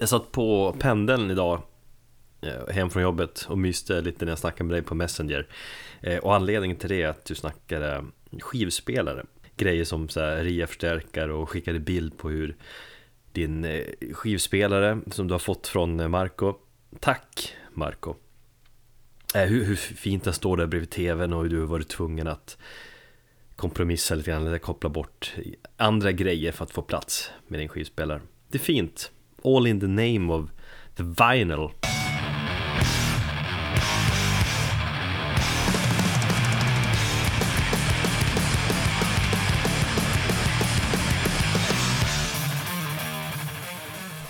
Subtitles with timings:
[0.00, 1.62] Jag satt på pendeln idag
[2.40, 5.46] eh, hem från jobbet och myste lite när jag snackade med dig på Messenger.
[6.00, 8.04] Eh, och anledningen till det är att du snackade
[8.40, 9.24] skivspelare.
[9.56, 12.56] Grejer som så här RIA-förstärkare och skickade bild på hur
[13.32, 16.54] din eh, skivspelare som du har fått från Marco.
[17.00, 18.14] Tack Marco.
[19.34, 22.58] Hur, hur fint den står där bredvid tvn och hur du har varit tvungen att
[23.56, 25.34] kompromissa lite grann eller koppla bort
[25.76, 28.20] andra grejer för att få plats med din skivspelare.
[28.48, 29.10] Det är fint.
[29.42, 30.50] All in the name of
[30.94, 31.70] the vinyl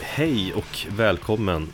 [0.01, 1.73] Hej och välkommen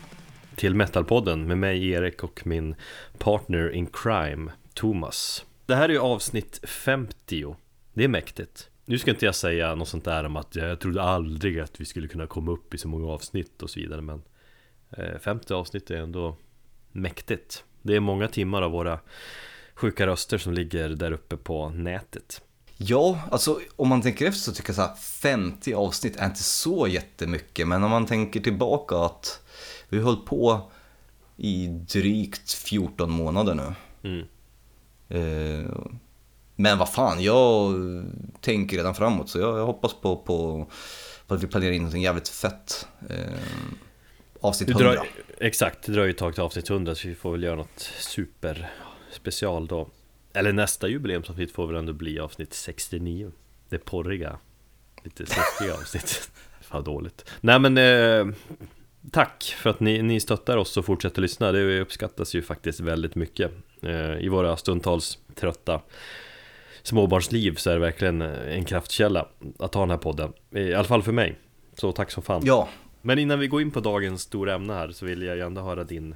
[0.55, 2.75] till Metalpodden med mig Erik och min
[3.19, 5.45] partner in crime Thomas.
[5.67, 7.57] Det här är ju avsnitt 50.
[7.93, 8.71] Det är mäktigt.
[8.89, 11.85] Nu ska inte jag säga något sånt där om att jag trodde aldrig att vi
[11.85, 14.23] skulle kunna komma upp i så många avsnitt och så vidare men
[15.21, 16.37] 50 eh, avsnitt är ändå
[16.93, 17.65] mäktigt.
[17.83, 18.99] Det är många timmar av våra
[19.75, 22.43] sjuka röster som ligger där uppe på nätet.
[22.77, 26.43] Ja, alltså om man tänker efter så tycker jag så här 50 avsnitt är inte
[26.43, 29.43] så jättemycket men om man tänker tillbaka att
[29.89, 30.71] vi har hållit på
[31.37, 33.75] i drygt 14 månader nu.
[34.09, 34.27] Mm.
[35.09, 35.71] Eh,
[36.57, 37.75] men vad fan, jag
[38.41, 40.67] tänker redan framåt så jag, jag hoppas på, på,
[41.27, 42.89] på, att vi planerar in något jävligt fett.
[43.11, 43.17] Eh,
[44.41, 44.93] avsnitt 100.
[44.93, 47.91] Drar, exakt, det dröjer ett tag till avsnitt 100 så vi får väl göra något
[47.99, 48.71] super
[49.11, 49.89] special då.
[50.33, 53.33] Eller nästa jubileumsavsnitt får väl ändå bli avsnitt 69.
[53.69, 54.39] Det porriga,
[55.05, 56.31] lite sexiga avsnitt.
[56.61, 57.31] Fan dåligt.
[57.41, 58.35] Nej men eh,
[59.13, 61.53] Tack för att ni, ni stöttar oss och fortsätter lyssna.
[61.53, 63.53] Det uppskattas ju faktiskt väldigt mycket.
[63.83, 65.81] Eh, I våra stundtals trötta
[66.87, 70.33] småbarnsliv så är det verkligen en kraftkälla att ha den här podden.
[70.51, 71.39] I alla fall för mig.
[71.75, 72.43] Så tack som fan.
[72.45, 72.69] Ja.
[73.03, 75.63] Men innan vi går in på dagens stora ämne här så vill jag ju ändå
[75.63, 76.15] höra din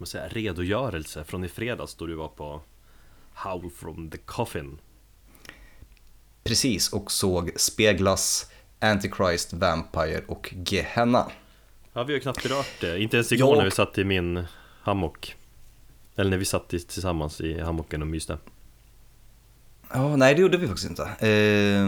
[0.00, 2.60] man säga, redogörelse från i fredags då du var på
[3.34, 4.78] Howl from the Coffin.
[6.44, 11.30] Precis, och såg Speglas, Antichrist, Vampire och Gehenna.
[11.92, 13.00] Ja, vi har knappt berört det.
[13.00, 13.56] Inte ens igår jag...
[13.58, 14.44] när vi satt i min
[14.82, 15.36] hammock.
[16.16, 18.38] Eller när vi satt tillsammans i hammocken och myste.
[20.00, 21.02] Ja, nej det gjorde vi faktiskt inte.
[21.02, 21.86] Eh,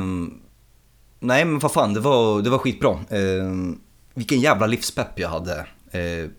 [1.20, 2.90] nej men vad fan, det var, det var skitbra.
[2.90, 3.52] Eh,
[4.14, 5.66] vilken jävla livspepp jag hade.
[5.90, 6.30] Eh,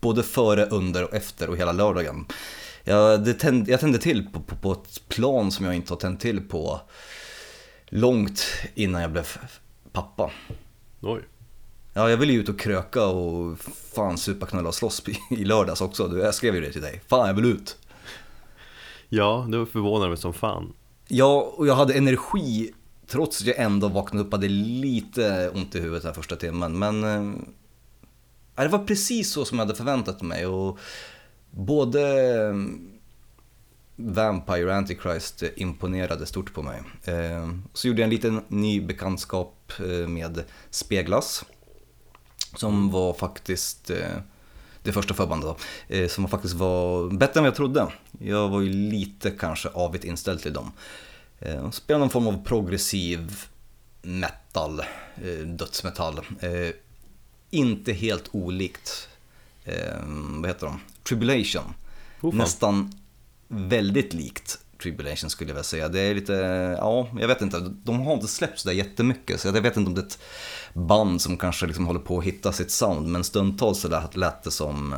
[0.00, 2.26] både före, under och efter och hela lördagen.
[2.84, 6.20] Jag, tänd, jag tände till på, på, på, ett plan som jag inte har tänt
[6.20, 6.80] till på
[7.86, 9.26] långt innan jag blev
[9.92, 10.30] pappa.
[11.00, 11.22] Oj.
[11.94, 13.58] Ja, jag ville ju ut och kröka och
[13.94, 16.18] fan supa, knulla och slåss i lördags också.
[16.18, 17.02] Jag skrev ju det till dig.
[17.08, 17.76] Fan, jag vill ut.
[19.08, 20.72] Ja, det förvånar mig som fan.
[21.08, 22.72] Ja, och jag hade energi
[23.06, 26.78] trots att jag ändå vaknade upp och hade lite ont i huvudet den första timmen.
[26.78, 27.04] Men
[28.56, 30.46] äh, det var precis så som jag hade förväntat mig.
[30.46, 30.78] Och
[31.50, 32.00] både
[32.34, 32.54] eh,
[33.96, 36.82] Vampire och Antichrist imponerade stort på mig.
[37.04, 39.72] Äh, så gjorde jag en liten ny bekantskap
[40.08, 41.44] med Speglas.
[42.56, 44.18] Som var faktiskt äh,
[44.84, 45.56] det första förbandet
[45.88, 47.86] då, eh, som faktiskt var bättre än vad jag trodde.
[48.18, 50.72] Jag var ju lite kanske avigt inställd till dem.
[51.38, 53.36] Eh, spelade någon form av progressiv
[54.02, 54.82] metal,
[55.46, 56.20] dödsmetall.
[57.50, 59.08] Inte helt olikt,
[60.16, 60.80] vad heter de?
[61.02, 61.74] Tribulation.
[62.20, 62.98] Oh, Nästan
[63.48, 65.88] väldigt likt Tribulation skulle jag vilja säga.
[65.88, 66.32] Det är lite,
[66.78, 69.94] ja, jag vet inte, de har inte släppt sådär jättemycket så jag vet inte om
[69.94, 70.18] det är ett
[70.72, 74.42] band som kanske liksom håller på att hitta sitt sound men stundtals så lät, lät
[74.42, 74.94] det som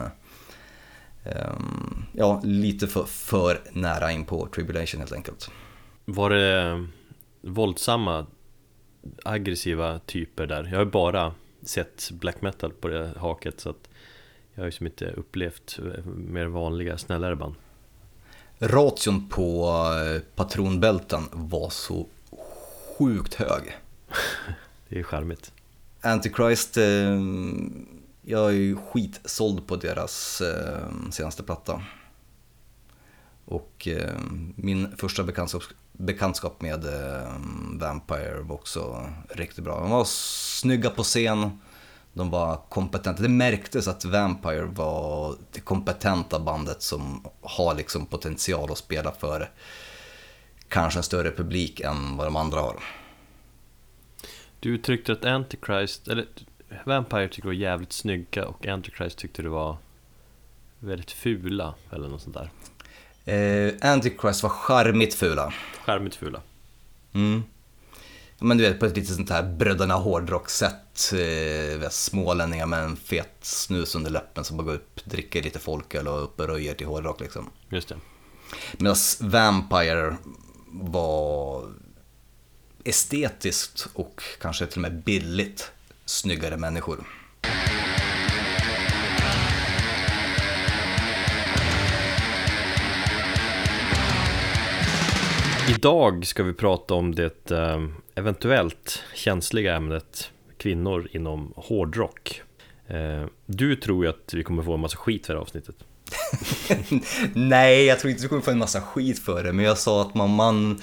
[1.25, 5.51] um, ja, lite för, för nära in på Tribulation helt enkelt.
[6.05, 6.87] Var det
[7.43, 8.27] våldsamma,
[9.25, 10.69] aggressiva typer där?
[10.73, 13.89] Jag har bara sett black metal på det haket så att
[14.55, 17.55] jag har ju som inte upplevt eh, mer vanliga, snällare band.
[18.59, 22.07] Ration på eh, patronbälten var så
[22.99, 23.77] sjukt hög.
[24.89, 25.53] det är charmigt.
[26.01, 27.21] Antichrist, eh,
[28.23, 31.83] jag är ju skitsåld på deras eh, senaste platta.
[33.45, 34.15] Och eh,
[34.55, 35.63] min första bekantskap,
[35.93, 37.33] bekantskap med eh,
[37.73, 39.81] Vampire var också riktigt bra.
[39.81, 41.61] De var snygga på scen,
[42.17, 43.23] de var kompetenta.
[43.23, 49.51] Det märktes att Vampire var det kompetenta bandet som har liksom potential att spela för
[50.69, 52.77] kanske en större publik än vad de andra har.
[54.61, 56.27] Du tyckte att Antichrist, eller
[56.85, 59.77] Vampire tyckte du var jävligt snygga och Antichrist tyckte du var
[60.79, 62.51] väldigt fula eller något sånt där.
[63.35, 65.53] Eh, Antichrist var charmigt fula.
[65.85, 66.41] Charmigt fula.
[67.13, 67.43] Mm.
[68.39, 71.13] Men du vet på ett lite sånt här bröderna hårdrock-sätt.
[71.13, 76.09] Eh, smålänningar med en fet snus under läppen som bara går upp, dricker lite folköl
[76.09, 77.51] och upp och röjer till hårdrock liksom.
[77.69, 77.97] Just det.
[78.79, 80.17] Medan Vampire
[80.71, 81.65] var
[82.85, 85.73] estetiskt och kanske till och med billigt
[86.05, 87.07] snyggare människor.
[95.69, 97.81] Idag ska vi prata om det eh,
[98.17, 102.43] eventuellt känsliga ämnet kvinnor inom hårdrock.
[102.87, 105.77] Eh, du tror ju att vi kommer få en massa skit för det här avsnittet.
[107.35, 110.03] Nej, jag tror inte du kommer få en massa skit för det, men jag sa
[110.03, 110.81] att man, man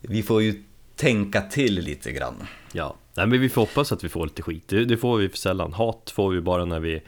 [0.00, 0.62] vi får ju
[0.96, 2.46] tänka till lite grann.
[2.72, 4.68] Ja, Nej, men vi får hoppas att vi får lite skit.
[4.68, 5.72] Det, det får vi för sällan.
[5.72, 7.02] Hat får vi bara när vi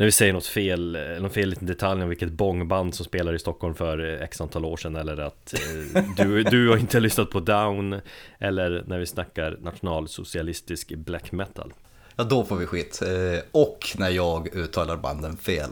[0.00, 3.38] när vi säger något fel, någon fel liten detalj om vilket bångband som spelar i
[3.38, 7.30] Stockholm för eh, x antal år sedan eller att eh, du, du har inte lyssnat
[7.30, 8.00] på Down
[8.38, 11.72] eller när vi snackar nationalsocialistisk black metal.
[12.16, 13.02] Ja, då får vi skit.
[13.02, 15.70] Eh, och när jag uttalar banden fel.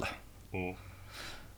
[0.52, 0.76] Mm.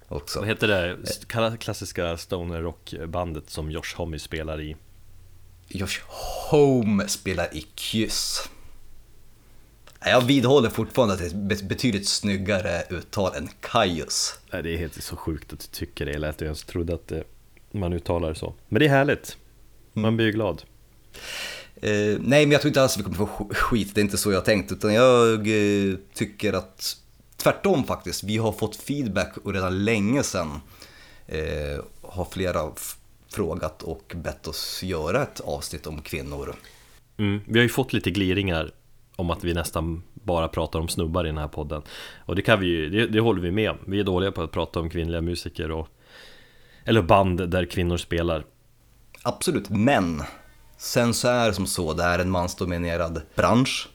[0.08, 0.38] Också.
[0.38, 0.96] Vad heter det
[1.28, 4.76] kla- klassiska stoner rockbandet som Josh Homme spelar i?
[5.69, 6.00] Josh
[6.50, 8.50] Home spelar i Kyss.
[10.05, 14.38] Jag vidhåller fortfarande att det är ett betydligt snyggare uttal än Kaius.
[14.52, 16.94] Nej, det är helt så sjukt att du tycker det, eller att du ens trodde
[16.94, 17.25] att det,
[17.70, 18.55] man uttalar det så.
[18.69, 19.37] Men det är härligt,
[19.93, 20.62] man blir ju glad.
[21.76, 24.02] Eh, nej, men jag tror inte alls att vi kommer få sk- skit, det är
[24.02, 24.73] inte så jag tänkt.
[24.73, 26.96] Utan jag eh, tycker att
[27.37, 30.61] tvärtom faktiskt, vi har fått feedback och redan länge sedan
[31.26, 32.70] eh, har flera
[33.29, 36.55] frågat och bett oss göra ett avsnitt om kvinnor.
[37.19, 38.70] Mm, vi har ju fått lite gliringar
[39.20, 41.82] om att vi nästan bara pratar om snubbar i den här podden
[42.25, 44.43] Och det kan vi ju, det, det håller vi med om Vi är dåliga på
[44.43, 45.88] att prata om kvinnliga musiker och
[46.84, 48.44] Eller band där kvinnor spelar
[49.22, 50.22] Absolut, men
[50.76, 53.88] sen så är det som så, det är en mansdominerad bransch.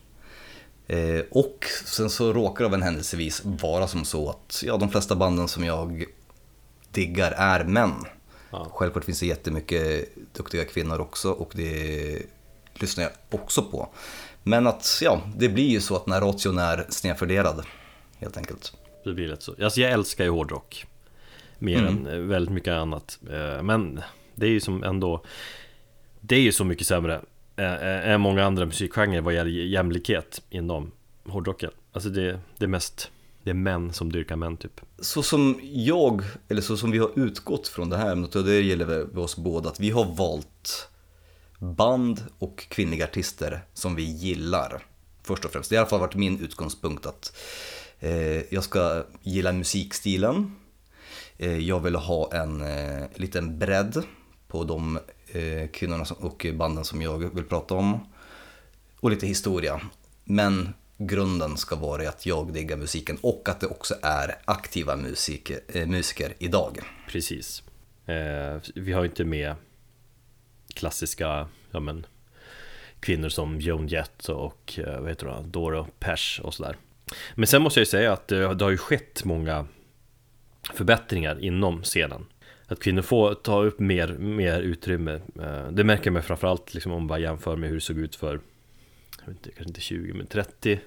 [0.88, 4.90] Eh, och sen så råkar det av en händelsevis vara som så att ja, de
[4.90, 6.06] flesta banden som jag
[6.92, 7.94] diggar är män.
[8.52, 8.68] Ja.
[8.72, 12.22] Självklart finns det jättemycket duktiga kvinnor också och det
[12.74, 13.90] lyssnar jag också på.
[14.48, 17.66] Men att ja, det blir ju så att när ration är snedfördelad
[18.18, 18.74] helt enkelt.
[19.04, 20.86] Det blir lätt så Alltså jag älskar ju hårdrock
[21.60, 21.88] Mer Mm.
[22.08, 24.02] än eh, väldigt mycket annat Eh, Men
[24.36, 25.24] det är ju som ändå
[26.22, 27.22] Det är ju så mycket sämre
[27.56, 30.92] eh, än många andra musikgenrer vad gäller jämlikhet inom
[31.26, 33.12] hårdrocken Alltså det, det är mest
[33.44, 37.12] Det är män som dyrkar män typ Så som jag, eller så som vi har
[37.16, 40.90] utgått från det här ämnet, och det gäller oss båda, att vi har valt
[41.74, 44.84] band och kvinnliga artister som vi gillar.
[45.24, 45.70] Först och främst.
[45.70, 47.38] Det har i alla fall varit min utgångspunkt att
[48.00, 50.56] eh, jag ska gilla musikstilen.
[51.38, 54.04] Eh, jag vill ha en eh, liten bredd
[54.48, 58.00] på de eh, kvinnorna som, och banden som jag vill prata om.
[59.00, 59.82] Och lite historia.
[60.24, 65.60] Men grunden ska vara att jag diggar musiken och att det också är aktiva musiker,
[65.68, 66.80] eh, musiker idag.
[67.08, 67.64] Precis
[68.06, 69.56] eh, Vi har ju inte med
[70.76, 72.06] Klassiska, ja men
[73.00, 76.76] Kvinnor som Joan Jett och eh, vad heter hon, Doro Pesch och sådär.
[77.36, 79.68] Men sen måste jag ju säga att det, det har ju skett många
[80.74, 82.26] Förbättringar inom scenen.
[82.68, 87.08] Att kvinnor får ta upp mer, mer utrymme Eh, Det märker man framförallt liksom om
[87.08, 88.40] man jämför med hur det såg ut för
[89.20, 90.80] jag vet inte, Kanske inte 20 men 30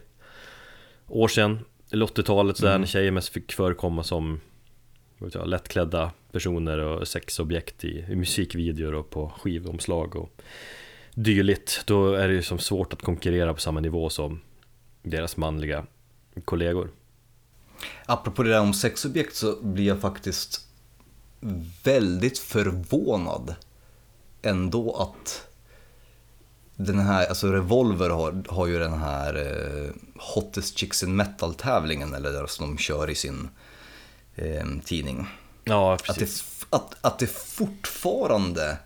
[1.06, 1.58] År sedan.
[1.90, 2.80] Eller 80-talet sådär Mm.
[2.80, 4.40] när tjejer mest fick förekomma som
[5.32, 10.42] jag, lättklädda personer och sexobjekt i, i musikvideor och på skivomslag och
[11.14, 11.82] dylikt.
[11.86, 14.40] Då är det ju som svårt att konkurrera på samma nivå som
[15.02, 15.86] deras manliga
[16.44, 16.90] kollegor.
[18.06, 20.68] Apropå det där om sexobjekt så blir jag faktiskt
[21.84, 23.54] väldigt förvånad
[24.42, 25.48] ändå att
[26.76, 32.14] den här, alltså Revolver har, har ju den här eh, Hottest Chicks in Metal tävlingen
[32.14, 33.48] eller där som de kör i sin
[34.34, 35.26] eh, tidning.
[35.68, 36.66] Ja, Att det, precis.
[36.70, 38.76] att, att det fortfarande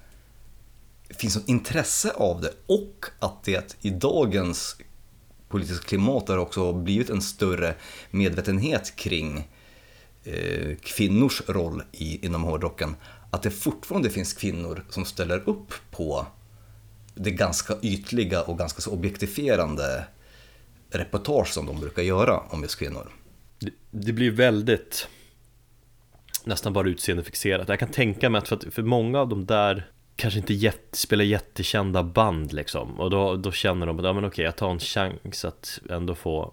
[1.10, 4.76] finns ett intresse av det och att det i dagens
[5.48, 7.74] politiska klimat har också blivit en större
[8.10, 9.48] medvetenhet kring
[10.24, 12.96] eh, kvinnors roll i, inom hårdrocken.
[13.30, 16.26] Att det fortfarande finns kvinnor som ställer upp på
[17.14, 20.04] det ganska ytliga och ganska så objektifierande
[20.90, 23.12] reportage som de brukar göra om just kvinnor.
[23.58, 25.08] Det, det blir väldigt
[26.46, 27.68] nästan bara utseendefixerat.
[27.68, 30.88] Jag kan tänka mig att för, att för många av de där kanske inte jätt,
[30.92, 34.70] spelar jättekända band liksom och då, då känner de att ja, men okej, jag tar
[34.70, 36.52] en chans att ändå få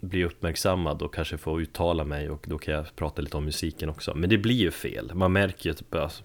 [0.00, 3.88] bli uppmärksammad och kanske få uttala mig och då kan jag prata lite om musiken
[3.88, 4.14] också.
[4.14, 5.14] Men det blir ju fel.
[5.14, 6.24] Man märker ju typ alltså,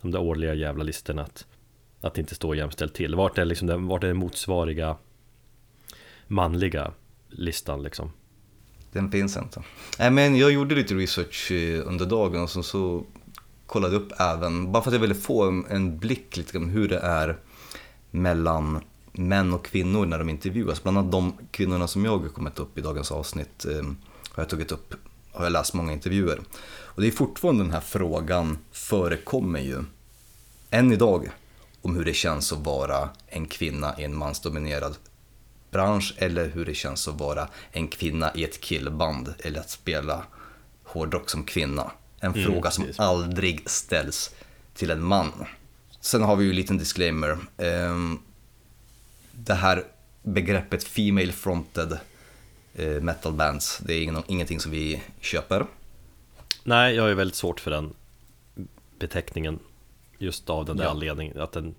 [0.00, 1.46] de där årliga jävla listorna att
[2.00, 3.14] Att det inte står jämställt till.
[3.14, 4.96] Vart är, liksom vart är den motsvariga
[6.26, 6.92] manliga
[7.28, 8.12] listan liksom?
[8.96, 9.62] Den finns inte.
[9.98, 13.04] Nej, men jag gjorde lite research eh, under dagen och så, så
[13.66, 16.68] kollade jag upp även, bara för att jag ville få en, en blick lite om
[16.68, 17.38] hur det är
[18.10, 18.80] mellan
[19.12, 20.82] män och kvinnor när de intervjuas.
[20.82, 23.82] Bland annat de kvinnorna som jag har kommit upp i dagens avsnitt eh,
[24.30, 24.94] har jag tagit upp,
[25.32, 26.40] har jag läst många intervjuer.
[26.68, 29.84] Och det är fortfarande den här frågan förekommer ju
[30.70, 31.30] än idag
[31.82, 34.96] om hur det känns att vara en kvinna i en mansdominerad
[35.76, 40.24] bransch eller hur det känns att vara en kvinna i ett killband eller att spela
[40.84, 41.90] hårdrock som kvinna.
[42.20, 43.00] En mm, fråga som precis.
[43.00, 44.34] aldrig ställs
[44.74, 45.32] till en man.
[46.00, 47.38] Sen har vi ju en liten disclaimer.
[47.58, 48.18] Ehm,
[49.32, 49.84] det här
[50.22, 51.98] begreppet Female Fronted
[52.74, 55.66] eh, Metal Bands, det är ingenting som vi köper.
[56.64, 57.94] Nej, jag är väldigt svårt för den
[58.98, 59.58] beteckningen
[60.18, 60.90] Just av den där ja.
[60.90, 61.74] anledningen att den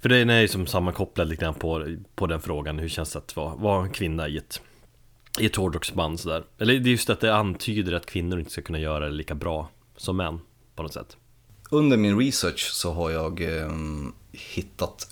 [0.00, 3.18] för den är ju som sammankopplad lite grann på, på den frågan Hur känns det
[3.18, 4.60] att vara, vara en kvinna i ett
[5.38, 6.44] I ett hårdrocksband sådär?
[6.58, 9.34] Eller det är just att det antyder att kvinnor inte ska kunna göra det lika
[9.34, 10.40] bra som män
[10.74, 11.16] På något sätt.
[11.70, 13.72] Under min research så har jag eh,
[14.32, 15.08] hittat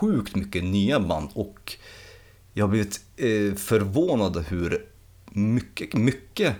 [0.00, 1.76] sjukt mycket nya band och
[2.52, 4.86] jag har blivit eh, förvånad hur
[5.32, 6.56] mycket, mycket,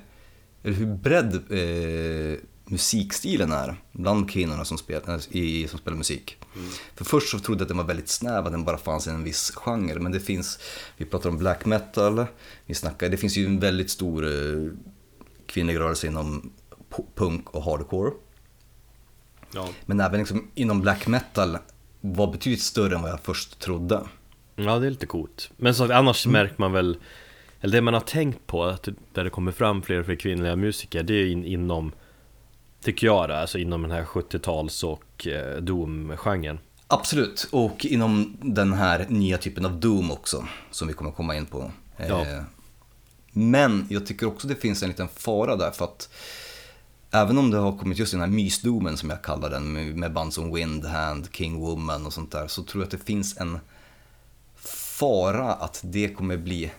[0.62, 2.38] eller hur bredd eh,
[2.70, 6.36] musikstilen är bland kvinnorna som spelar, i, som spelar musik.
[6.54, 6.70] Mm.
[6.94, 9.10] För först så trodde jag att den var väldigt snäv, att den bara fanns i
[9.10, 10.00] en viss genre.
[10.00, 10.58] Men det finns,
[10.96, 12.26] vi pratar om black metal,
[12.66, 14.72] vi snackar, det finns ju en väldigt stor eh,
[15.46, 16.52] kvinnlig rörelse inom
[17.14, 18.12] punk och hardcore.
[19.54, 19.68] Ja.
[19.86, 21.58] Men även liksom inom black metal
[22.00, 24.00] var betydligt större än vad jag först trodde.
[24.56, 25.50] Ja, det är lite coolt.
[25.56, 26.32] Men så annars mm.
[26.32, 26.96] märker man väl,
[27.60, 30.56] eller det man har tänkt på, att där det kommer fram fler och fler kvinnliga
[30.56, 31.92] musiker, det är in, inom
[32.82, 36.58] Tycker jag då, alltså inom den här 70-tals och eh, Doom-genren.
[36.86, 41.46] Absolut, och inom den här nya typen av Doom också, som vi kommer komma in
[41.46, 41.72] på.
[41.96, 42.20] Ja.
[42.20, 42.42] Eh,
[43.32, 46.08] men jag tycker också det finns en liten fara där, för att
[47.10, 50.34] även om det har kommit just den här mysdoomen som jag kallar den, med band
[50.34, 53.58] som Windhand, King Woman och sånt där, så tror jag att det finns en
[54.98, 56.72] fara att det kommer bli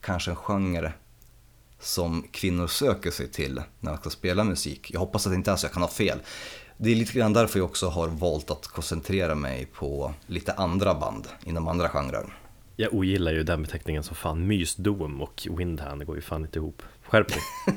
[0.00, 0.92] kanske en genre
[1.80, 4.90] som kvinnor söker sig till när de ska spela musik.
[4.90, 6.18] Jag hoppas att det inte är så, jag kan ha fel.
[6.76, 10.94] Det är lite grann därför jag också har valt att koncentrera mig på lite andra
[10.94, 12.38] band inom andra genrer.
[12.76, 14.46] Jag ogillar ju den beteckningen som fan.
[14.46, 16.82] Mysdom och Windhand går ju fan inte ihop.
[17.02, 17.42] Skärp dig.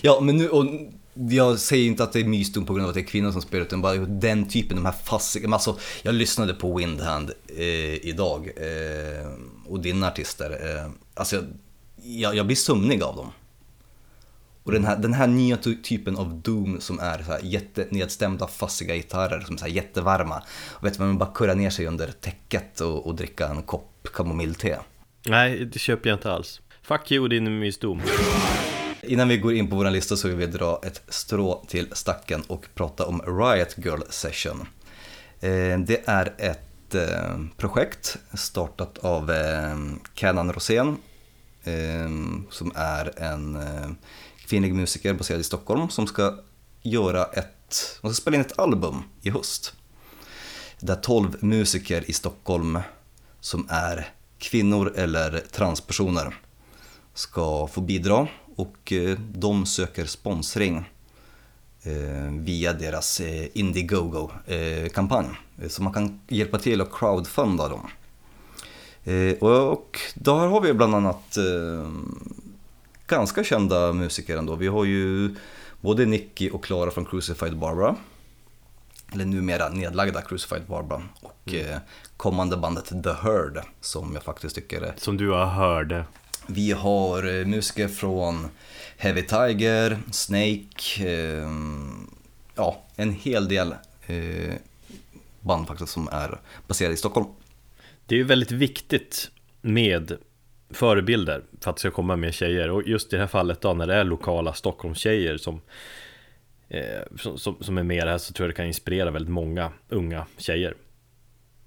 [0.00, 0.66] ja, men nu, och
[1.14, 3.42] jag säger inte att det är mysdom på grund av att det är kvinnor som
[3.42, 8.50] spelar utan bara den typen, de här fastiga, alltså jag lyssnade på Windhand eh, idag
[8.56, 9.28] eh,
[9.66, 11.44] och dina artister, eh, alltså
[12.02, 13.32] jag, jag blir sömnig av dem.
[14.62, 18.94] Och den här, den här nya typen av Doom som är så här jättenedstämda, fassiga
[18.94, 20.42] gitarrer som är så här jättevarma.
[20.70, 24.78] Och vet man bara kurra ner sig under täcket och, och dricka en kopp kamomillte.
[25.26, 26.60] Nej, det köper jag inte alls.
[26.82, 28.02] Fuck you din mysdom.
[29.02, 32.42] Innan vi går in på vår lista så vill vi dra ett strå till stacken
[32.46, 34.60] och prata om Riot Girl Session.
[35.40, 39.76] Eh, det är ett eh, projekt startat av eh,
[40.14, 40.96] Canan Rosén
[41.64, 43.90] Ehm, som är en eh,
[44.46, 46.38] kvinnlig musiker baserad i Stockholm som ska
[46.82, 49.72] göra ett, hon ska spela in ett album i höst.
[50.80, 52.78] Där tolv musiker i Stockholm
[53.40, 56.34] som är kvinnor eller transpersoner
[57.14, 60.90] ska få bidra och eh, de söker sponsring
[61.82, 63.20] eh, via deras
[63.52, 65.28] Indiegogo-kampanj.
[65.68, 67.90] Så man kan hjälpa till att crowdfunda dem.
[69.04, 71.90] Eh, och där har vi bland annat eh,
[73.06, 74.54] ganska kända musiker ändå.
[74.54, 75.34] Vi har ju
[75.80, 77.96] både Nicky och Klara från Crucified Barbara.
[79.12, 81.02] Eller numera nedlagda Crucified Barbara.
[81.20, 81.72] Och mm.
[81.72, 81.78] Eh,
[82.16, 84.94] kommande bandet The Heard som jag faktiskt tycker är...
[84.96, 86.04] Som du har hörde.
[86.46, 88.48] Vi har musiker från
[88.96, 91.04] Heavy Tiger, Snake,
[92.54, 93.74] ja en hel del
[95.40, 97.26] band faktiskt som är baserade i Stockholm.
[98.10, 100.16] Det är ju väldigt viktigt med
[100.70, 103.74] förebilder för att det ska komma mer tjejer och just i det här fallet då
[103.74, 105.60] när det är lokala Stockholmstjejer som,
[106.68, 110.26] eh, som, som är med här så tror jag det kan inspirera väldigt många unga
[110.36, 110.74] tjejer.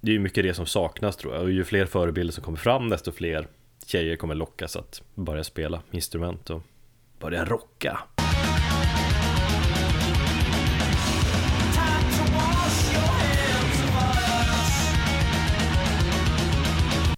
[0.01, 2.57] Det är ju mycket det som saknas tror jag och ju fler förebilder som kommer
[2.57, 3.47] fram desto fler
[3.85, 6.62] tjejer kommer lockas att börja spela instrument och
[7.19, 8.00] börja rocka.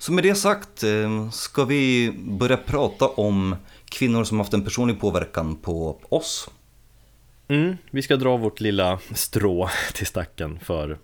[0.06, 5.00] Så med det sagt eh, ska vi börja prata om kvinnor som haft en personlig
[5.00, 6.50] påverkan på oss.
[7.48, 10.98] Mm, vi ska dra vårt lilla strå till stacken för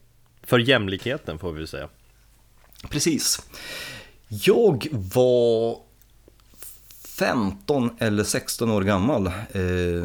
[0.43, 1.89] För jämlikheten får vi säga.
[2.89, 3.41] Precis.
[4.27, 5.77] Jag var
[7.17, 9.27] 15 eller 16 år gammal.
[9.27, 10.03] Eh,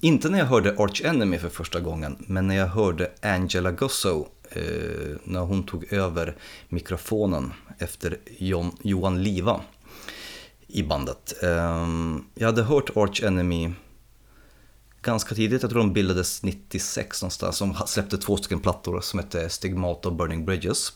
[0.00, 4.28] inte när jag hörde Arch Enemy för första gången, men när jag hörde Angela Gussow
[4.54, 6.36] eh, när hon tog över
[6.68, 9.60] mikrofonen efter John, Johan Liva
[10.66, 11.42] i bandet.
[11.42, 11.88] Eh,
[12.34, 13.72] jag hade hört Arch Enemy
[15.02, 19.48] ganska tidigt, jag tror de bildades 96 någonstans, de släppte två stycken plattor som hette
[19.48, 20.92] Stigmata och Burning Bridges.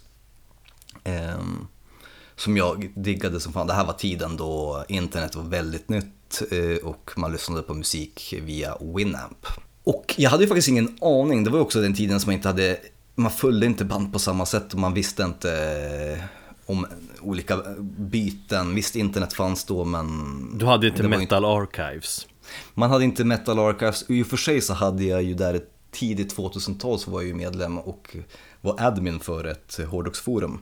[1.05, 1.41] Eh,
[2.37, 3.67] som jag diggade som fan.
[3.67, 8.35] Det här var tiden då internet var väldigt nytt eh, och man lyssnade på musik
[8.43, 9.47] via Winamp.
[9.85, 12.39] Och jag hade ju faktiskt ingen aning, det var ju också den tiden som jag
[12.39, 12.79] inte hade,
[13.17, 15.53] man följde inte band på samma sätt och man visste inte
[16.19, 16.25] eh,
[16.67, 16.87] om
[17.21, 18.75] olika byten.
[18.75, 20.59] Visst, internet fanns då men...
[20.59, 22.27] Du hade inte Metal Archives.
[22.75, 25.73] Man hade inte Metal Archives, i och för sig så hade jag ju där ett
[25.91, 28.17] tidigt 2000-tal så var jag ju medlem och
[28.61, 30.61] var admin för ett hårdrocksforum.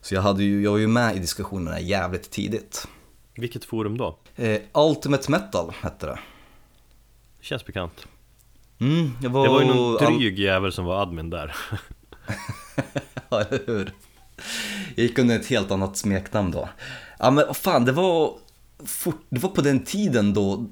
[0.00, 2.88] Så jag, hade ju, jag var ju med i diskussionerna jävligt tidigt.
[3.34, 4.18] Vilket forum då?
[4.36, 6.18] Eh, Ultimate Metal hette det.
[7.40, 8.06] Känns bekant.
[8.82, 11.56] Mm, jag var, Det var ju någon dryg jävel som var admin där.
[13.28, 13.92] ja, eller hur?
[14.94, 16.68] Jag gick under ett helt annat smeknamn då.
[17.18, 18.34] Ja men vad fan, det var,
[18.84, 20.66] fort, det var på den tiden då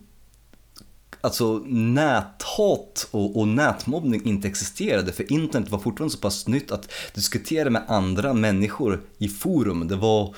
[1.20, 6.92] alltså näthat och, och nätmobbning inte existerade för internet var fortfarande så pass nytt att
[7.14, 10.34] diskutera med andra människor i forum, det var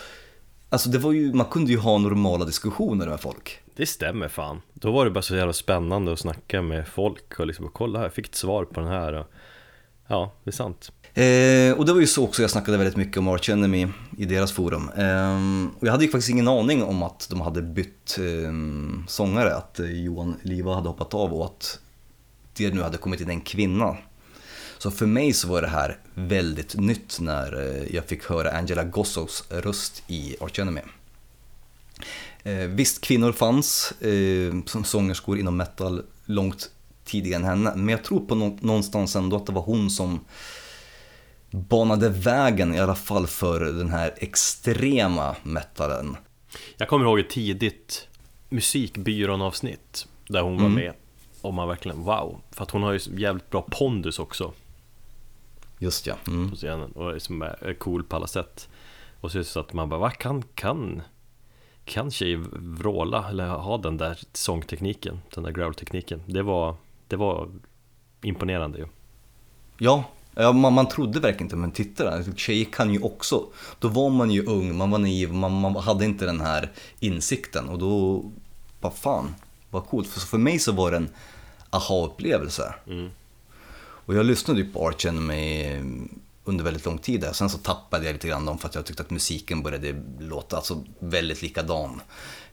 [0.68, 3.61] Alltså det var ju, man kunde ju ha normala diskussioner med folk.
[3.76, 4.60] Det stämmer fan.
[4.74, 8.06] Då var det bara så jävla spännande att snacka med folk och liksom kolla här,
[8.06, 9.12] jag fick ett svar på den här.
[9.12, 9.26] Och...
[10.06, 10.92] Ja, det är sant.
[11.14, 13.88] Eh, och det var ju så också jag snackade väldigt mycket om Arch Enemy
[14.18, 14.90] i deras forum.
[14.96, 15.36] Eh,
[15.78, 18.52] och jag hade ju faktiskt ingen aning om att de hade bytt eh,
[19.08, 21.78] sångare, att eh, Johan Liva hade hoppat av och att
[22.56, 23.96] det nu hade kommit in en kvinna.
[24.78, 28.84] Så för mig så var det här väldigt nytt när eh, jag fick höra Angela
[28.84, 30.80] Gossows röst i Arch Enemy.
[32.42, 36.70] Eh, visst, kvinnor fanns eh, som sångerskor inom metal långt
[37.04, 40.20] tidigare än henne, men jag tror på någonstans ändå att det var hon som
[41.50, 46.16] banade vägen i alla fall för den här extrema metalen.
[46.76, 48.08] Jag kommer ihåg ett tidigt
[48.48, 50.74] musikbyrån-avsnitt där hon var Mm.
[50.74, 50.92] med
[51.40, 54.52] och man verkligen wow, för att hon har ju jävligt bra pondus också
[55.78, 56.14] Just ja.
[56.26, 56.50] Mm.
[56.50, 58.68] på scenen och liksom är cool på alla sätt.
[59.20, 61.02] Och så är det så att man bara, vad kan, kan,
[61.84, 66.22] kan tjej vråla eller ha den där sångtekniken, den där growl-tekniken?
[66.26, 66.76] Det var,
[67.08, 67.48] det var
[68.22, 68.86] imponerande ju.
[69.78, 73.46] Ja, ja man, man trodde verkligen inte, men titta där, tjejer kan ju också.
[73.78, 77.68] Då var man ju ung, man var naiv, man, man hade inte den här insikten
[77.68, 78.24] och då,
[78.80, 79.34] vad fan,
[79.70, 80.08] vad coolt.
[80.08, 81.08] För, för mig så var det en
[81.70, 82.74] aha-upplevelse.
[82.86, 83.10] Mm.
[84.04, 85.80] Och jag lyssnade ju på Arch Enemy
[86.44, 87.32] under väldigt lång tid där.
[87.32, 90.56] Sen så tappade jag lite grann dem för att jag tyckte att musiken började låta
[90.56, 92.02] alltså väldigt likadan.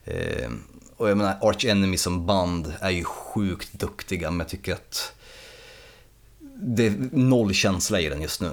[0.04, 0.50] Eh,
[0.96, 5.12] och jag menar, Arch Enemy som band är ju sjukt duktiga men jag tycker att
[6.62, 8.50] det är noll känsla i den just nu.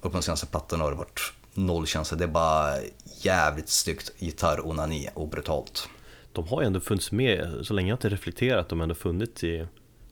[0.00, 2.16] Och på de senaste plattorna har det varit noll känsla.
[2.16, 2.76] Det är bara
[3.20, 5.88] jävligt styggt gitarronani och brutalt.
[6.32, 9.44] De har ju ändå funnits med, så länge jag inte reflekterat, de har ändå funnits
[9.44, 9.66] i,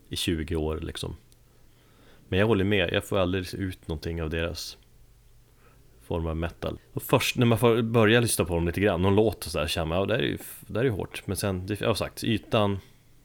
[0.09, 1.17] i 20 år liksom.
[2.33, 4.77] Men jag håller med, jag får aldrig ut någonting av deras
[6.07, 6.79] form av metal.
[6.93, 9.67] Och först när man får börja lyssna på dem lite grann, någon låt och sådär,
[9.67, 11.23] känner man ja det här är ju det här är hårt.
[11.27, 12.79] Men sen, det, jag har sagt, ytan,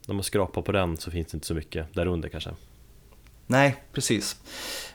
[0.08, 2.50] när man skrapar på den så finns det inte så mycket där under kanske.
[3.46, 4.42] Nej, precis.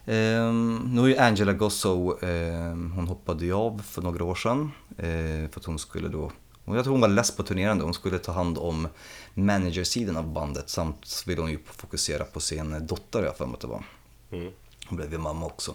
[0.06, 4.70] Ehm, nu är ju Angela Gossow, ehm, hon hoppade ju av för några år sedan.
[4.98, 6.32] Eh, för att hon skulle då,
[6.64, 8.88] jag tror hon var less på turnerande, hon skulle ta hand om
[9.34, 10.70] managersidan av bandet.
[10.70, 13.84] Samt ville hon ju fokusera på sin dotter, har jag för mig att det var.
[14.32, 14.52] Mm.
[14.86, 15.74] Hon blev ju mamma också.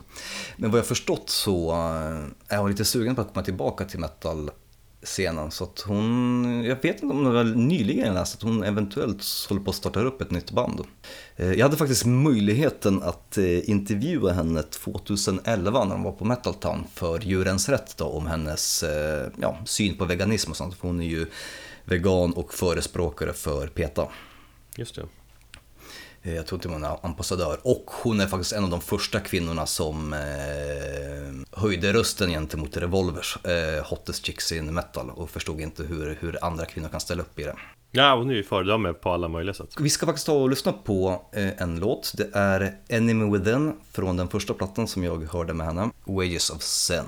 [0.57, 3.99] Men vad jag förstått så eh, är hon lite sugen på att komma tillbaka till
[3.99, 5.51] metal-scenen.
[5.51, 9.23] Så att hon, jag vet inte om det var nyligen jag läste att hon eventuellt
[9.49, 10.81] håller på att starta upp ett nytt band.
[11.35, 16.53] Eh, jag hade faktiskt möjligheten att eh, intervjua henne 2011 när hon var på Metal
[16.53, 18.83] Town för Djurens Rätt då, om hennes
[19.41, 20.75] ja, syn på veganism och sånt.
[20.75, 21.25] För hon är ju
[21.85, 24.07] vegan och förespråkare för PETA.
[24.75, 25.05] Just det.
[26.27, 27.59] Eh, Jag tror inte hon är ambassadör.
[27.63, 30.19] Och hon är faktiskt en av de första kvinnorna som eh,
[31.61, 36.65] höjde rösten gentemot Revolvers eh, Hottest Chicks in Metal och förstod inte hur, hur andra
[36.65, 37.55] kvinnor kan ställa upp i det.
[37.91, 39.69] Ja, hon är ju föredöme på alla möjliga sätt.
[39.79, 42.13] Vi ska faktiskt ta och lyssna på eh, en låt.
[42.17, 46.61] Det är Enemy Within från den första plattan som jag hörde med henne, Wages of
[46.61, 47.05] Sin.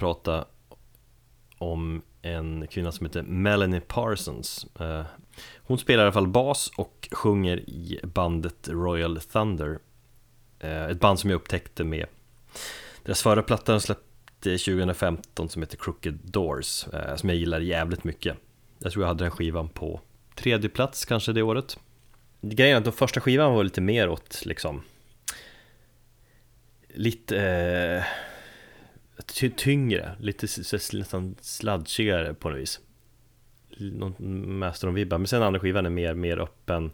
[0.00, 0.44] Prata
[1.58, 4.66] om en kvinna som heter Melanie Parsons.
[4.80, 5.04] Eh,
[5.56, 9.78] hon spelar i alla fall bas och sjunger i bandet Royal Thunder.
[10.58, 12.06] Eh, ett band som jag upptäckte med
[13.04, 18.04] deras förra platta de släppte 2015 som heter Crooked Doors eh, Som jag gillar jävligt
[18.04, 18.36] mycket.
[18.78, 20.00] Jag tror jag hade den skivan på
[20.34, 21.78] tredje plats kanske det året.
[22.40, 24.82] Grejen är att den första skivan var lite mer åt liksom
[26.94, 28.29] Lite eh,
[29.56, 30.46] tyngre, lite
[30.92, 32.80] nästan sladgigare på något vis.
[33.78, 36.90] Någon Master of vibbar, men sen andra skivan är mer, mer öppen.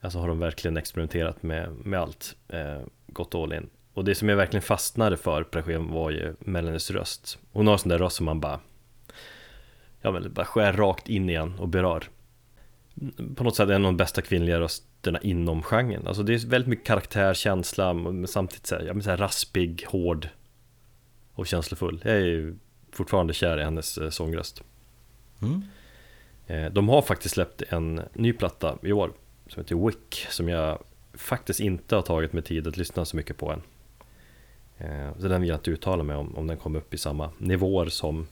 [0.00, 3.68] Alltså har de verkligen experimenterat med, med allt, eh, gått all in.
[3.92, 7.38] Och det som jag verkligen fastnade för på den skivan var ju Melanies röst.
[7.52, 8.60] Hon har en sån där röst som man bara
[10.06, 12.04] Ja men bara skär rakt in igen och berör.
[13.36, 16.06] På något sätt är en av de bästa kvinnliga rösterna inom genren.
[16.06, 19.16] Alltså det är väldigt mycket karaktär, känsla, men samtidigt så här, ja, men så här
[19.16, 20.28] raspig, hård
[21.36, 22.00] och känslofull.
[22.04, 22.56] Jag är ju
[22.92, 24.62] fortfarande kär i hennes eh, sångröst.
[25.42, 25.62] Mm.
[26.46, 29.12] Eh, de har faktiskt släppt en ny platta i år
[29.48, 30.78] som heter Wick som jag
[31.14, 33.62] faktiskt inte har tagit mig tid att lyssna så mycket på än.
[34.78, 37.30] Eh, så den vill jag inte uttala mig om, om den kommer upp i samma
[37.38, 38.26] nivåer som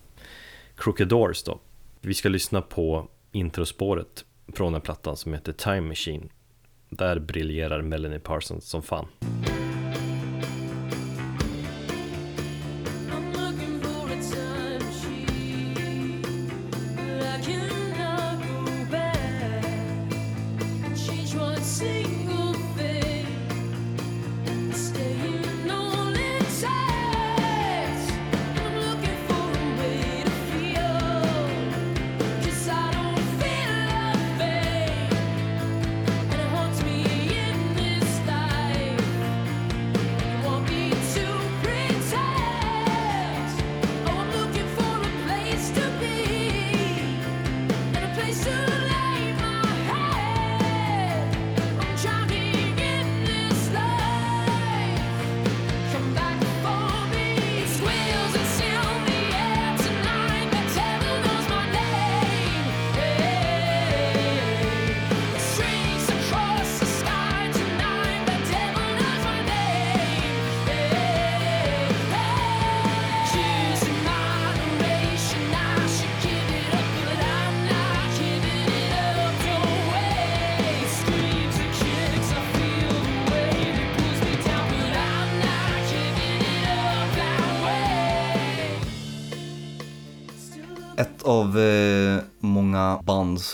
[0.77, 1.59] Crooked Doors då.
[2.01, 6.29] Vi ska lyssna på introspåret från den plattan som heter Time Machine.
[6.89, 9.07] Där briljerar Melanie Parsons som fan.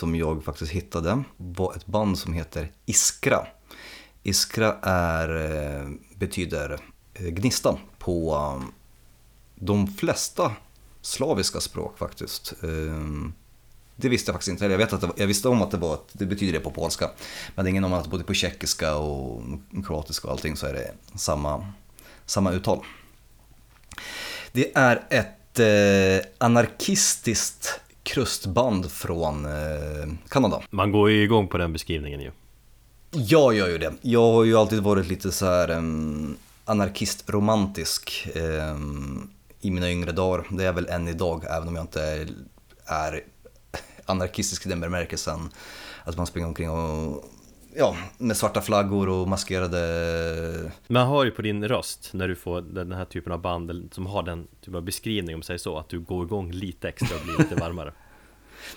[0.01, 3.47] Som jag faktiskt hittade var ett band som heter Iskra.
[4.23, 6.79] Iskra är, eh, betyder
[7.13, 8.67] eh, gnista på eh,
[9.55, 10.51] de flesta
[11.01, 12.53] slaviska språk faktiskt.
[13.95, 14.65] Det visste jag faktiskt inte.
[14.65, 17.09] Jag, vet att var, jag visste om att det, var, det betyder det på polska.
[17.55, 19.43] Men det är ingen om att både på tjeckiska och
[19.87, 21.73] kroatiska och allting så är det samma,
[22.25, 22.85] samma uttal.
[24.51, 27.79] Det är ett ett eh, anarkistiskt
[28.11, 30.61] krustband från eh, Kanada.
[30.69, 32.31] Man går ju igång på den beskrivningen ju.
[33.11, 33.93] Jag gör ju det.
[34.01, 39.29] Jag har ju alltid varit lite så här um, anarkistromantisk um,
[39.61, 40.45] i mina yngre dagar.
[40.49, 42.27] Det är väl än idag, även om jag inte är,
[42.85, 43.23] är
[44.05, 45.49] anarkistisk i den bemärkelsen
[46.03, 47.25] att man springer omkring och
[47.75, 50.71] ja, med svarta flaggor och maskerade...
[50.87, 54.05] Man hör ju på din röst när du får den här typen av band som
[54.05, 57.23] har den typen av beskrivning om säger så, att du går igång lite extra och
[57.23, 57.93] blir lite varmare.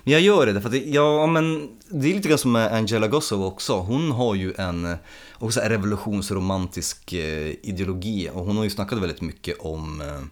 [0.04, 3.08] Men jag gör det, för att ja, men det är lite grann som med Angela
[3.08, 3.80] Gossow också.
[3.80, 4.96] Hon har ju en
[5.38, 10.22] också en revolutionsromantisk eh, ideologi och hon har ju snackat väldigt mycket om eh,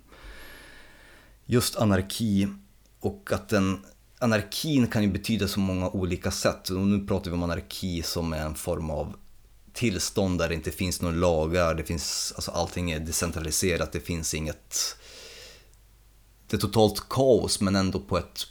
[1.46, 2.48] just anarki
[3.00, 3.84] och att den
[4.18, 6.70] anarkin kan ju betyda så många olika sätt.
[6.70, 9.16] Och nu pratar vi om anarki som är en form av
[9.72, 14.34] tillstånd där det inte finns några lagar, det finns, alltså allting är decentraliserat, det finns
[14.34, 14.96] inget...
[16.46, 18.46] Det är totalt kaos men ändå på ett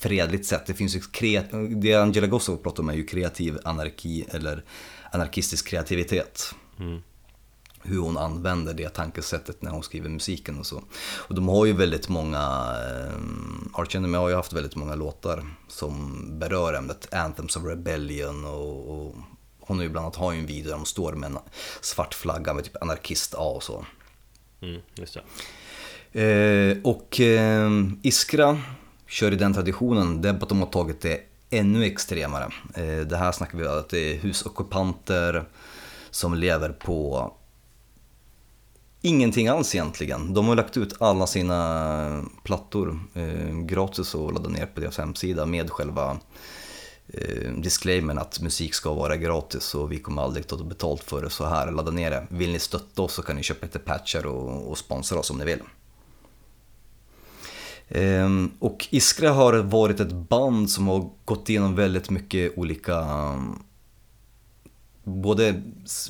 [0.00, 0.66] fredligt sätt.
[0.66, 1.46] Det finns ju kreat...
[1.70, 4.64] Det Angela Gossow pratar om är ju kreativ anarki eller
[5.12, 6.54] anarkistisk kreativitet.
[6.78, 7.02] Mm
[7.82, 10.82] hur hon använder det tankesättet när hon skriver musiken och så.
[11.00, 15.44] Och de har ju väldigt många, eh, Arch Enemy har ju haft väldigt många låtar
[15.68, 19.14] som berör ämnet Anthems of Rebellion och, och
[19.60, 21.38] hon har ju bland annat har ju en video där de står med en
[21.80, 23.86] svart flagga med typ anarkist A och så.
[24.60, 24.80] Mm.
[26.12, 27.70] Eh, och eh,
[28.02, 28.60] Iskra
[29.10, 31.20] kör i den traditionen, det är att de har tagit det
[31.50, 32.52] ännu extremare.
[32.74, 35.44] Eh, det här snackar vi om att det är husockupanter
[36.10, 37.32] som lever på
[39.00, 40.34] ingenting alls egentligen.
[40.34, 45.46] De har lagt ut alla sina plattor eh, gratis och ladda ner på deras hemsida
[45.46, 46.18] med själva
[47.08, 51.30] eh, disclaimern att musik ska vara gratis och vi kommer aldrig ta betalt för det.
[51.30, 52.26] Så här, ladda ner det.
[52.30, 55.38] Vill ni stötta oss så kan ni köpa lite patcher och, och sponsra oss om
[55.38, 55.60] ni vill.
[57.90, 63.06] Ehm, och Iskra har varit ett band som har gått igenom väldigt mycket olika
[65.04, 65.62] Både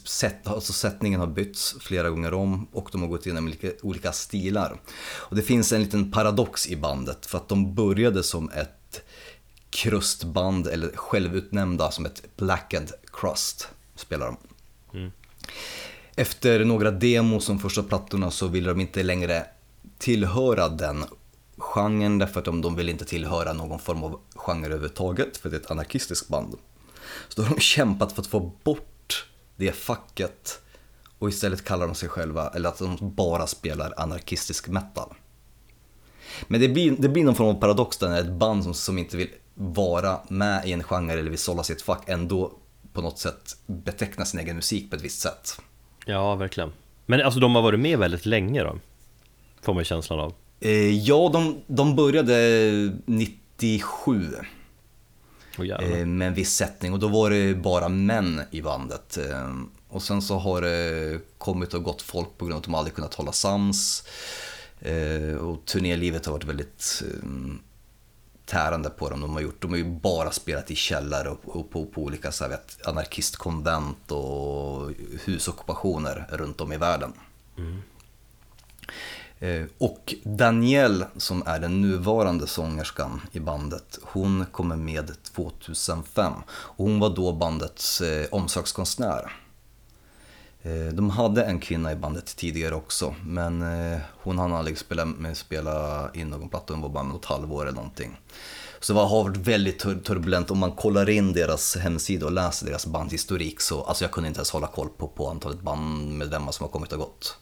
[0.04, 4.12] set, alltså sättningen har bytts flera gånger om och de har gått igenom olika, olika
[4.12, 4.80] stilar.
[5.02, 9.02] Och det finns en liten paradox i bandet för att de började som ett
[9.70, 14.36] krustband eller självutnämnda som ett Blackened Crust spelar de.
[14.98, 15.12] Mm.
[16.16, 19.46] Efter några demos som första plattorna så ville de inte längre
[19.98, 21.04] tillhöra den
[21.60, 25.56] genren därför att de, de vill inte tillhöra någon form av genre överhuvudtaget för det
[25.56, 26.54] är ett anarkistiskt band.
[27.28, 30.60] Så då har de kämpat för att få bort det facket
[31.18, 35.14] och istället kallar de sig själva, eller att de bara spelar anarkistisk metal.
[36.48, 38.98] Men det blir, det blir någon form av paradox där när ett band som, som
[38.98, 42.52] inte vill vara med i en genre eller vill sålla sitt fack ändå
[42.92, 45.60] på något sätt betecknar sin egen musik på ett visst sätt.
[46.06, 46.72] Ja, verkligen.
[47.06, 48.78] Men alltså de har varit med väldigt länge då?
[49.62, 50.34] Får man känslan av.
[50.60, 54.36] Eh, ja, de, de började 97.
[55.58, 59.16] Oh, med en viss sättning och då var det bara män i bandet.
[59.16, 59.54] Eh,
[59.88, 62.94] och sen så har det kommit och gått folk på grund av att de aldrig
[62.94, 64.04] kunnat hålla sams.
[65.40, 67.02] Och turnélivet har varit väldigt
[68.50, 69.20] tärande på dem.
[69.20, 72.32] De har, gjort, de har ju bara spelat i källare och, och på, på, olika
[72.32, 74.90] så här, vet, anarkistkonvent och
[75.24, 77.12] husockupationer runt om i världen.
[77.58, 77.82] Mm.
[79.40, 86.32] Eh, och Danielle, som är den nuvarande sångerskan i bandet, hon kommer med 2005.
[86.48, 89.32] Och hon var då bandets eh, omslagskonstnär.
[90.62, 95.06] Eh, de hade en kvinna i bandet tidigare också, men eh, hon hann aldrig spela,
[95.34, 98.20] spela in någon platta, hon var bara med något halvår eller någonting.
[98.80, 100.50] Så det har varit väldigt turbulent.
[100.50, 104.38] Om man kollar in deras hemsida och läser deras bandhistorik så, alltså jag kunde inte
[104.38, 107.36] ens hålla koll på, på antalet bandmedlemmar som har kommit och gått.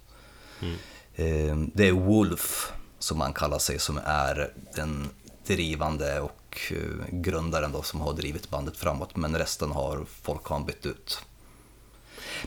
[0.60, 0.76] Mm.
[1.18, 5.08] Ehm, det är Wolf som han kallar sig som är den
[5.46, 10.60] drivande och eh, grundaren då som har drivit bandet framåt men resten har folk har
[10.60, 11.20] bytt ut.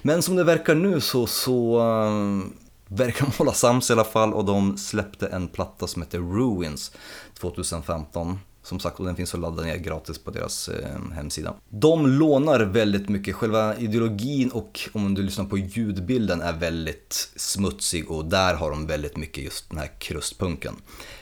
[0.01, 2.47] Men som det verkar nu så, så eh,
[2.87, 6.91] verkar de hålla sams i alla fall och de släppte en platta som heter Ruins
[7.39, 8.39] 2015
[8.71, 11.53] som sagt, och den finns att ladda ner gratis på deras eh, hemsida.
[11.69, 18.11] De lånar väldigt mycket, själva ideologin och om du lyssnar på ljudbilden är väldigt smutsig
[18.11, 20.75] och där har de väldigt mycket just den här krustpunken.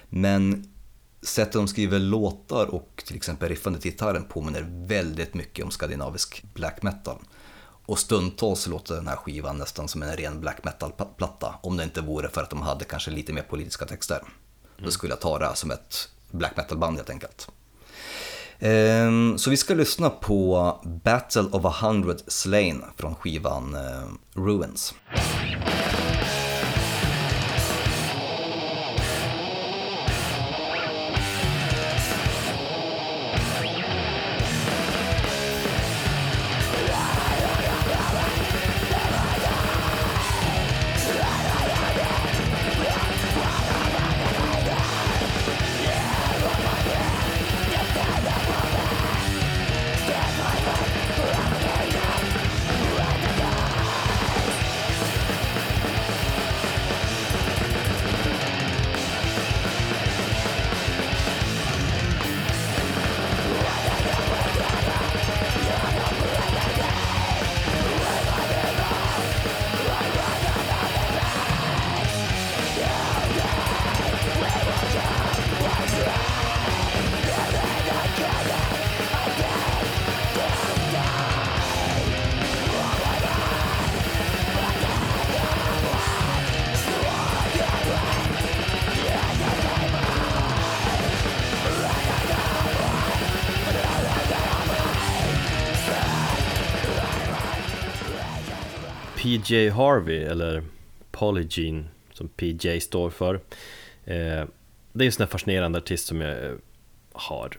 [0.10, 0.70] Men
[1.22, 6.44] sättet de skriver låtar och till exempel riffandet i gitarren påminner väldigt mycket om skandinavisk
[6.54, 7.18] black metal.
[7.86, 12.02] Och stundtals låter den här skivan nästan som en ren black metal-platta, om det inte
[12.02, 14.20] vore för att de hade kanske lite mer politiska texter.
[14.20, 14.32] Mm.
[14.86, 17.48] Då skulle jag ta det här som ett black metal-band helt enkelt.
[18.60, 24.94] Ehm, så vi ska lyssna på Battle of a hundred slain från skivan eh, Ruins.
[99.50, 100.64] PJ Harvey, eller
[101.12, 101.84] Polygene
[102.14, 103.36] som PJ står för.
[104.06, 104.46] Eh,
[104.94, 106.58] Det är en sån här fascinerande artist som jag
[107.12, 107.58] har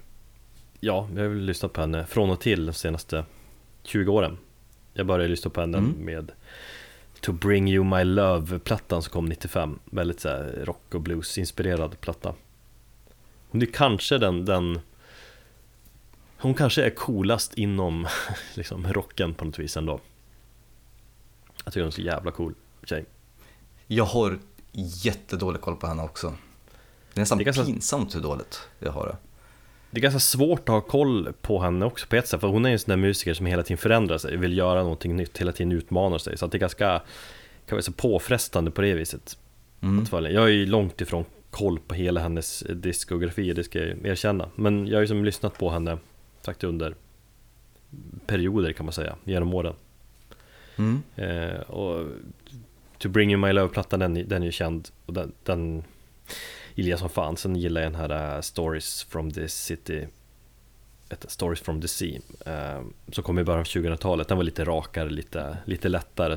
[0.80, 3.24] Ja, jag har lyssnat på henne från och till de senaste
[3.82, 4.38] 20 åren.
[4.94, 5.92] Jag började lyssna på henne mm.
[5.92, 6.32] med
[7.20, 10.28] To Bring You My Love-plattan som kom 95 Väldigt så
[10.64, 12.34] rock och blues-inspirerad platta.
[13.50, 14.80] Hon är kanske den, den
[16.36, 18.06] Hon kanske är coolast inom
[18.54, 20.00] liksom rocken på något vis ändå
[21.64, 23.04] jag tycker hon är så jävla cool tjej.
[23.86, 24.38] Jag har
[24.72, 26.34] jättedålig koll på henne också.
[27.14, 29.16] Det är nästan Det är ganska- pinsamt hur dåligt jag har det.
[29.90, 32.64] Det är ganska svårt att ha koll på henne också på ett sätt, för hon
[32.64, 35.38] är ju en sån där musiker som hela tiden förändrar sig, vill göra någonting nytt,
[35.38, 36.38] hela tiden utmanar sig.
[36.38, 37.02] Så att det är ganska,
[37.66, 39.38] kan vara så påfrestande på det viset.
[39.80, 40.06] Mm.
[40.12, 44.50] Jag är ju långt ifrån koll på hela hennes diskografi, det ska jag erkänna.
[44.54, 45.98] Men jag har ju som lyssnat på henne,
[46.42, 46.94] sagt under
[48.26, 49.74] perioder kan man säga, genom åren.
[50.80, 51.02] Mm.
[51.16, 52.06] Eh, och
[52.98, 55.84] To Bring You My Love-plattan, den, den är ju känd och den, den
[56.74, 57.36] gillar jag som fan.
[57.36, 60.06] Sen gillar jag den här uh, Stories from the City,
[61.28, 64.28] Stories from the Sea, eh, som kom i början av 2000-talet.
[64.28, 66.36] Den var lite rakare, lite, lite lättare,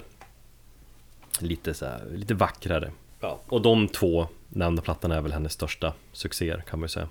[1.40, 2.92] lite, så här, lite vackrare.
[3.20, 3.40] Ja.
[3.48, 7.10] Och de två nämnda plattorna är väl hennes största succéer kan man ju säga.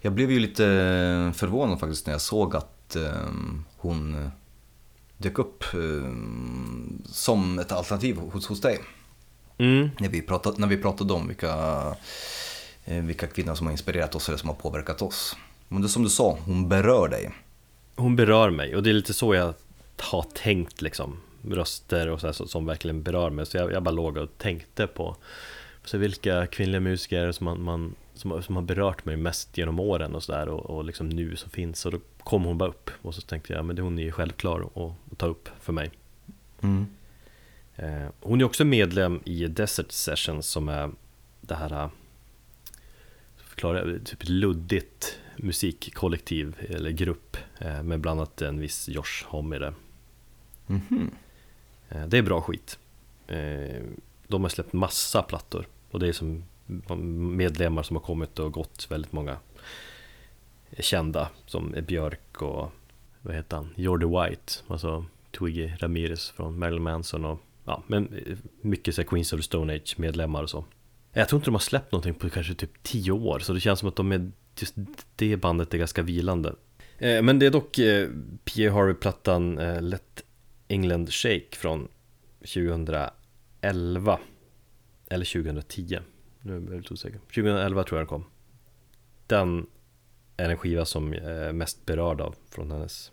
[0.00, 0.62] Jag blev ju lite
[1.36, 3.30] förvånad faktiskt när jag såg att eh,
[3.76, 4.30] hon
[5.18, 6.12] dök upp eh,
[7.06, 8.78] som ett alternativ hos, hos dig.
[9.58, 11.56] Mm, När vi pratade, när vi pratade om vilka,
[12.84, 15.36] eh, vilka kvinnor som har inspirerat oss eller som har påverkat oss.
[15.68, 17.30] Men det är som du sa, hon berör dig.
[17.96, 19.54] hon berör mig och det är lite så jag
[20.00, 21.16] har tänkt liksom
[21.50, 24.86] röster och så här, som verkligen berör mig så jag, jag bara låg och tänkte
[24.86, 25.16] på
[25.84, 30.14] så vilka kvinnliga musiker som, man, man, som, som har berört mig mest genom åren
[30.14, 33.14] och sådär och, och liksom nu som finns och då kom hon bara upp och
[33.14, 35.90] så tänkte jag men det, hon är ju självklar att, att ta upp för mig
[36.60, 36.86] Mm.
[37.76, 40.90] Eh, Hon är också medlem i Desert Sessions som är
[41.40, 41.90] det här eh,
[43.36, 49.58] förklarar jag, typ luddigt musikkollektiv eller grupp eh, med bland annat en viss Josh Homme
[49.58, 49.74] där.
[50.66, 51.10] Mhm.
[51.88, 52.78] Eh, Det är bra skit.
[54.26, 56.44] De har släppt massa plattor och det är som
[57.36, 59.36] medlemmar som har kommit och gått väldigt många
[60.78, 62.72] kända som är Björk och
[63.22, 63.68] vad heter han?
[63.76, 65.04] Jordi White, alltså
[65.38, 69.42] Twiggy Ramirez från Marilyn Manson och ja, men eh, mycket så här Queens of the
[69.42, 70.64] Stone Age medlemmar och så.
[71.12, 73.78] Jag tror inte de har släppt någonting på kanske typ 10 år så det känns
[73.80, 74.74] som att de är just
[75.16, 76.54] det bandet är ganska vilande.
[76.98, 78.08] Eh, Men det är dock eh,
[78.44, 78.72] P.A.
[78.72, 80.22] Harvey-plattan eh, Let
[80.68, 81.88] England Shake från
[82.40, 84.18] 2011
[85.08, 85.98] eller 2010
[86.42, 88.24] nu är jag lite osäker 2011 tror jag den kom
[89.26, 89.66] Den
[90.38, 93.12] är en skiva som jag är mest berörd av från hennes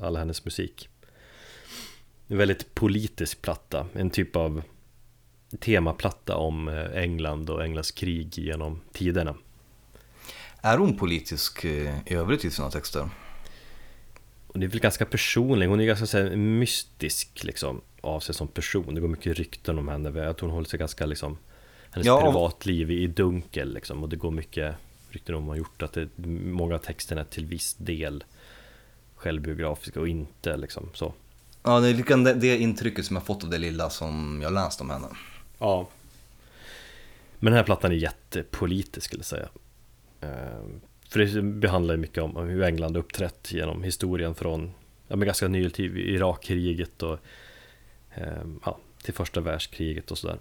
[0.00, 0.88] alla hennes musik
[2.28, 4.62] En väldigt politisk platta, en typ av
[5.58, 9.34] temaplatta om eh, England och Englands krig genom tiderna
[10.60, 13.08] Är hon politisk eh, i övrigt i sina texter?
[14.46, 18.34] Och det är väl ganska personlig, hon är ganska så här, mystisk liksom av sig
[18.34, 18.94] som person.
[18.94, 21.38] Det går mycket rykten om henne, jag tror hon håller sig ganska liksom
[21.90, 24.74] Hennes Ja, privatliv i dunkel liksom och det går mycket
[25.10, 28.24] rykten om har gjort att det, många av texterna är till viss del
[29.16, 31.14] självbiografiska och inte liksom så.
[31.62, 34.80] Ja, det är det, det intrycket som jag fått av det lilla som jag läst
[34.80, 35.08] om henne.
[35.58, 35.88] Ja.
[37.38, 39.48] Men den här plattan är jättepolitisk skulle jag säga.
[40.20, 40.64] Eh,
[41.08, 44.72] För det behandlar mycket om hur England uppträtt genom historien från
[45.08, 47.18] ja, men ganska nytid, Irakkriget och
[48.14, 50.38] eh, ja, till första världskriget och sådär.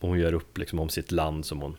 [0.00, 1.76] Och hon gör upp liksom om sitt land som hon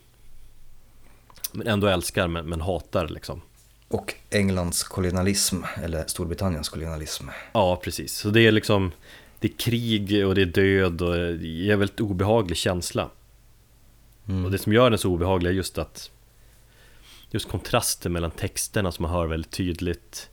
[1.53, 3.41] men ändå älskar men, men hatar liksom.
[3.87, 7.27] Och Englands kolonialism, eller Storbritanniens kolonialism.
[7.53, 8.13] Ja, precis.
[8.13, 8.91] Så det är liksom
[9.39, 13.09] Det är krig och det är död och det är en väldigt obehaglig känsla.
[14.27, 14.45] Mm.
[14.45, 16.11] Och det som gör den så obehaglig är just att
[17.31, 20.29] Just kontrasten mellan texterna som man hör väldigt tydligt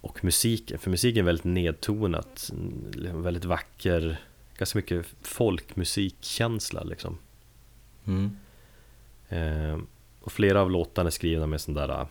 [0.00, 4.20] Och musiken, för musiken är väldigt nedtonat mm, Väldigt vacker
[4.58, 7.18] Ganska mycket folkmusikkänsla liksom
[8.06, 8.36] Mm.
[10.24, 12.06] Och flera av låtarna är skrivna med sån där äh,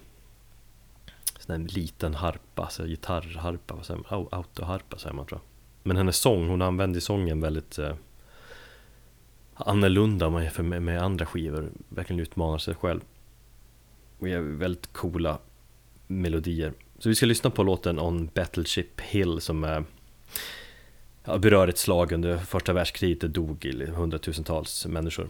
[1.40, 4.28] Sån där liten harpa, så gitarrharpa, vad säger man?
[4.32, 5.48] Autoharpa säger man tror jag
[5.84, 7.96] Men hennes sång, hon använder sången väldigt eh,
[9.54, 11.70] annorlunda om man jämför med, med andra skivor.
[11.90, 13.02] Verkligen utmanar sig själv.
[14.20, 15.38] Och ger väldigt coola
[16.08, 16.74] melodier.
[17.00, 19.84] Så vi ska lyssna på låten On Battleship Hill som är
[21.24, 23.22] ja, berör ett slag under första världskriget.
[23.22, 25.30] Det dog hundratusentals människor.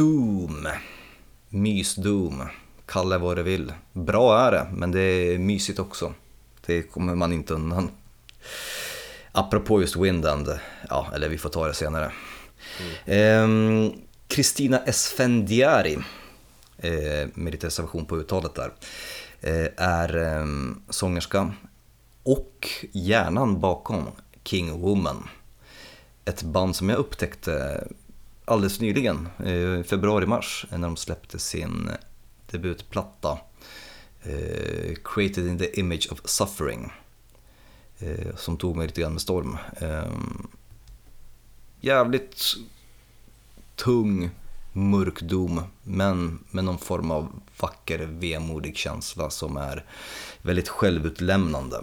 [0.00, 0.68] Doom.
[1.48, 2.48] Mys-Doom.
[2.86, 3.72] Kalla det vad du vill.
[3.92, 6.14] Bra är det, men det är mysigt också.
[6.66, 7.90] Det kommer man inte undan.
[9.32, 12.12] Apropå just Windand, ja, eller vi får ta det senare.
[13.04, 13.92] Ehm,
[14.28, 15.98] Kristina Esfendiari,
[16.78, 18.72] eh, med lite reservation på uttalet där,
[19.40, 20.46] eh, är eh,
[20.88, 21.52] sångerska
[22.22, 24.06] och hjärnan bakom
[24.44, 25.28] King Woman.
[26.24, 27.84] Ett band som jag upptäckte
[28.50, 31.90] alldeles nyligen, i februari-mars, när de släppte sin
[32.50, 33.38] debutplatta
[34.22, 36.92] eh, Created in the Image of Suffering.
[37.98, 39.58] Eh, som tog mig lite grann med storm.
[39.76, 40.12] Eh,
[41.80, 42.44] jävligt
[43.76, 44.30] tung,
[44.72, 49.84] mörk dom, men med någon form av vacker, vemodig känsla som är
[50.42, 51.80] väldigt självutlämnande.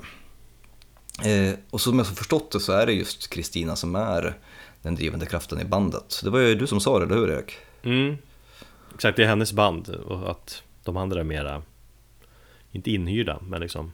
[1.24, 4.38] Eh, och som jag har förstått det så är det just Kristina som är
[4.82, 6.22] den drivande kraften i bandet.
[6.24, 7.58] Det var ju du som sa det, eller hur Erik?
[7.84, 8.18] Mm.
[8.96, 11.62] Exakt, det är hennes band och att de andra är mera,
[12.72, 13.94] inte inhyrda, men liksom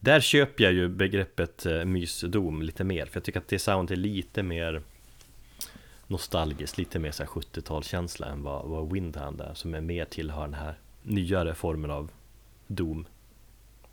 [0.00, 3.98] Där köper jag ju begreppet eh, mysdom lite mer, för jag tycker att det soundet
[3.98, 4.82] är lite mer
[6.06, 10.42] nostalgiskt, lite mer så här 70-talskänsla än vad, vad Windhand är, som är mer tillhör
[10.42, 12.10] den här nyare formen av
[12.66, 13.06] Doom.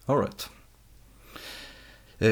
[0.05, 0.49] All right.
[0.49, 0.60] Eh,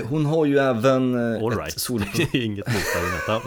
[0.09, 1.87] Hon har ju även eh, All ett right.
[2.31, 3.41] Det är inget detta.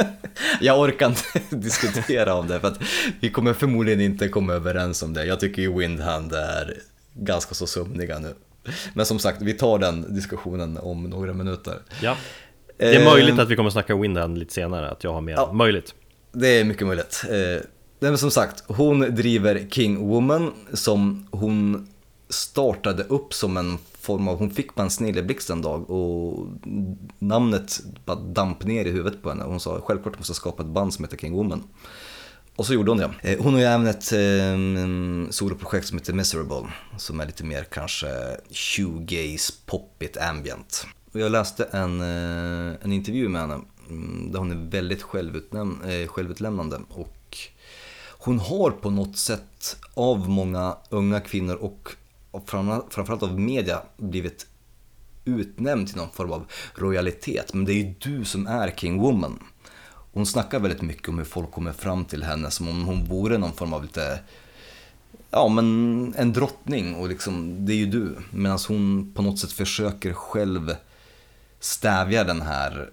[0.60, 1.22] Jag orkar inte
[1.56, 2.78] diskutera om det för att
[3.20, 5.24] vi kommer förmodligen inte komma överens om det.
[5.24, 6.74] Jag tycker ju Windhand är
[7.14, 8.34] ganska så sömniga nu.
[8.94, 11.74] Men som sagt, vi tar den diskussionen om några minuter.
[12.02, 12.16] Ja,
[12.76, 15.32] det är möjligt Eh, att vi kommer snacka Windhand lite senare, att jag har mer,
[15.32, 15.52] Ja.
[15.52, 15.94] möjligt.
[16.32, 17.24] Det är mycket möjligt.
[17.30, 17.66] Eh,
[18.00, 21.88] men som sagt, hon driver King Woman som hon
[22.30, 26.48] startade upp som en form av, hon fick bara en snilleblixt en dag och
[27.18, 29.44] namnet bara damp ner i huvudet på henne.
[29.44, 31.62] Hon sa självklart måste jag skapa ett band som heter King Woman.
[32.56, 33.10] Och så gjorde hon det.
[33.22, 37.64] Eh, hon har ju även ett eh, soloprojekt som heter Miserable som är lite mer
[37.64, 40.86] kanske shoegaze, poppigt, ambient.
[41.12, 46.02] Och jag läste en, eh, en intervju med henne mm, där hon är väldigt självutnäm-
[46.02, 47.38] eh, självutlämnande och
[48.18, 51.88] hon har på något sätt av många unga kvinnor och
[52.30, 54.46] och framförallt av media blivit
[55.24, 57.54] utnämnd till någon form av royalitet.
[57.54, 59.38] Men det är ju du som är King Woman.
[60.12, 63.38] Hon snackar väldigt mycket om hur folk kommer fram till henne som om hon vore
[63.38, 64.20] någon form av lite,
[65.30, 68.16] ja men en drottning och liksom, det är ju du.
[68.30, 70.74] Medan hon på något sätt försöker själv
[71.60, 72.90] stävja den här,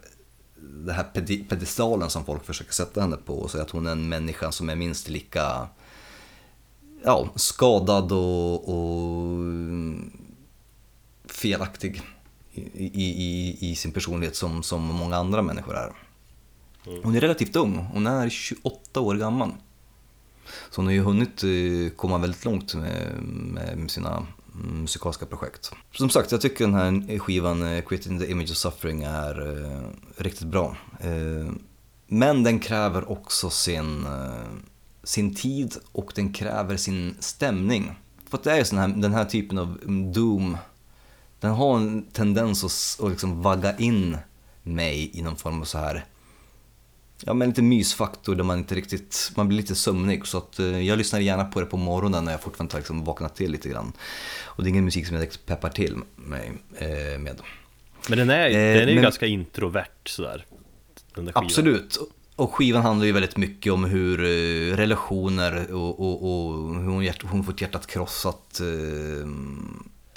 [0.56, 1.04] den här
[1.50, 4.70] pedestalen som folk försöker sätta henne på och säga att hon är en människa som
[4.70, 5.68] är minst lika
[7.08, 9.44] ja, skadad och, och
[11.26, 12.02] felaktig
[12.54, 15.92] i, i, i, sin personlighet som, som många andra människor är.
[17.04, 19.52] Hon är relativt ung, hon är 28 år gammal.
[20.70, 25.72] Så hon har ju hunnit eh, komma väldigt långt med, med sina mm, musikaliska projekt.
[25.92, 29.82] Som sagt, jag tycker den här skivan eh, Creating the Image of Suffering är eh,
[30.18, 30.78] riktigt bra.
[31.00, 31.52] Eh,
[32.08, 34.77] men den kräver också sin, eh,
[35.08, 37.92] sin tid och den kräver sin stämning.
[38.30, 39.80] För att det är sån här, den här typen av
[40.14, 40.58] doom,
[41.40, 44.18] den har en tendens att, att liksom vagga in
[44.64, 46.06] mig i någon form av så här
[47.26, 50.80] Ja men lite mysfaktor där man inte riktigt, man blir lite sömnig så att eh,
[50.82, 53.70] jag lyssnar gärna på det på morgonen när jag fortfarande har liksom vaknat till lite
[53.70, 53.92] grann.
[54.44, 57.42] Och det är ingen musik som jag direkt peppar till mig eh, med.
[58.10, 60.46] Men den är, Eh, den är ju men- ganska introvert sådär.
[61.16, 61.34] Den där.
[61.36, 61.98] Absolut.
[62.38, 67.04] Och skivan handlar ju väldigt mycket om hur eh, relationer och, och, och hur hon,
[67.04, 68.60] hjärt, hon fått hjärtat krossat.
[68.60, 69.28] Eh,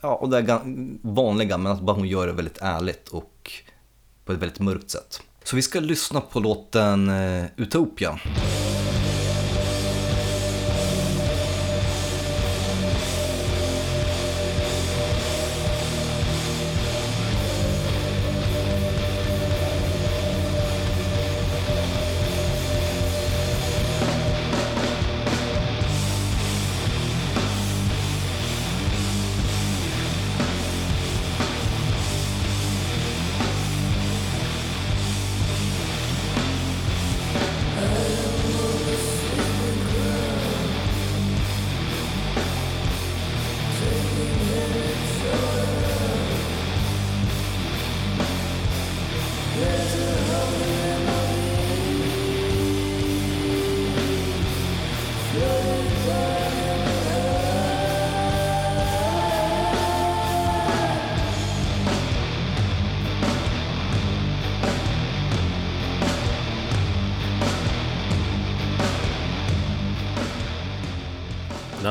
[0.03, 0.61] ja, och det är
[1.03, 3.53] vanliga, men att bara hon gör det väldigt ärligt och
[4.25, 5.23] på ett väldigt mörkt sätt.
[5.45, 8.21] Så vi ska lyssna på låten eh, Utopia.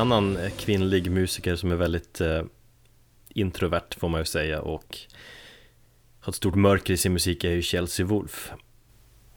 [0.00, 2.42] Annan eh, kvinnlig musiker som är väldigt eh,
[3.28, 4.98] introvert får man ju säga och
[6.20, 8.52] har ett stort mörker i sin musik är ju Chelsea Wolf.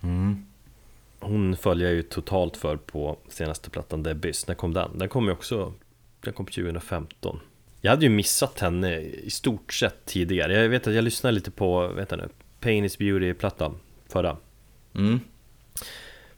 [0.01, 0.45] Mm.
[1.19, 4.47] Hon följer jag ju totalt för på senaste plattan The Abyss.
[4.47, 4.97] När kom den?
[4.97, 5.73] Den kom ju också,
[6.21, 7.39] den kom 2015.
[7.81, 10.61] Jag hade ju missat henne i stort sett tidigare.
[10.61, 14.37] Jag vet att jag lyssnade lite på, vet jag nu, Pain is Beauty-plattan förra.
[14.95, 15.19] Mm.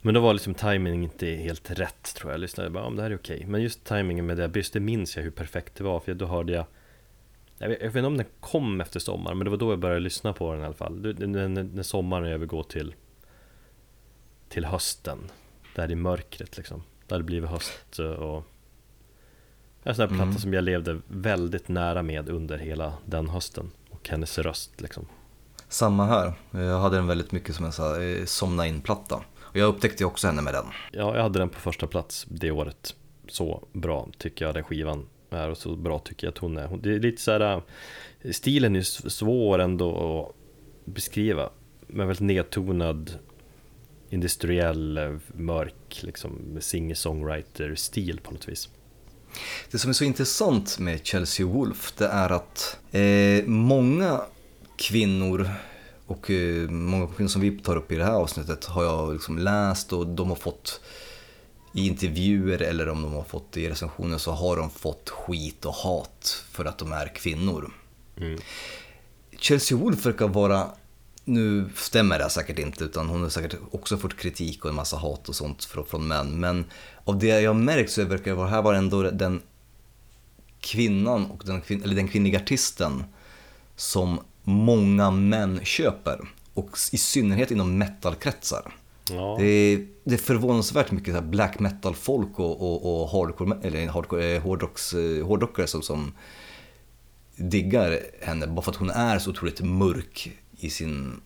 [0.06, 2.36] Men då var liksom timingen inte helt rätt tror jag.
[2.36, 3.46] Jag lyssnade bara, om det här är okej.
[3.48, 6.00] Men just timingen med The Abyss, det minns jag hur perfekt det var.
[6.00, 6.66] För då hörde jag
[7.58, 9.80] jag vet, jag vet inte om den kom efter sommaren, men det var då jag
[9.80, 11.02] började lyssna på den i alla fall.
[11.02, 12.96] Det- det- När, sommaren övergår till
[14.50, 15.20] till hösten.
[15.76, 16.84] Där i mörkret liksom.
[17.08, 18.44] Där det blivit höst och
[19.84, 20.38] en sån här platta Mm.
[20.38, 23.72] som jag levde väldigt nära med under hela den hösten.
[23.90, 25.08] Och hennes röst liksom.
[25.68, 26.34] Samma här.
[26.52, 29.24] Jag hade den väldigt mycket som en så här, somna in-platta.
[29.56, 30.66] Och jag upptäckte ju också henne med den.
[30.92, 32.96] Ja, jag hade den på första plats det året.
[33.28, 36.78] Så bra tycker jag den skivan är och så bra tycker jag att hon är.
[36.78, 37.62] Det är lite så här,
[38.22, 40.36] äh, stilen är s- svår ändå att
[40.94, 41.50] beskriva.
[41.88, 43.12] Men väldigt nedtonad,
[44.10, 48.70] industriell, mörk, liksom singer-songwriter-stil på något vis.
[49.72, 54.22] Det som är så intressant med Chelsea Wolf det är att eh, många
[54.78, 55.50] kvinnor
[56.08, 59.38] och eh, många kvinnor som vi tar upp i det här avsnittet har jag liksom
[59.38, 60.82] läst och de har fått
[61.74, 65.74] i intervjuer eller om de har fått i recensioner så har de fått skit och
[65.74, 67.74] hat för att de är kvinnor.
[68.18, 68.40] Mm.
[69.40, 70.68] Chelsea Wolf verkar vara,
[71.24, 74.98] nu stämmer det säkert inte utan hon har säkert också fått kritik och en massa
[74.98, 76.40] hat och sånt från, från män.
[76.40, 76.66] Men
[77.04, 79.42] av det jag har märkt så verkar det vara, här var ändå den
[80.60, 83.04] kvinnan och den, kvin, eller den kvinnliga artisten
[83.76, 86.20] som många män köper.
[86.54, 88.74] Och i synnerhet inom metalkretsar.
[89.10, 93.88] Ja, Det är, det är förvånansvärt mycket så black metal-folk och, och, och hardcore, eller
[93.88, 96.14] hardcore, eh, hårdrocks, eh, hårdrockare som, som
[97.36, 101.22] diggar henne bara för att hon är så otroligt mörk i sin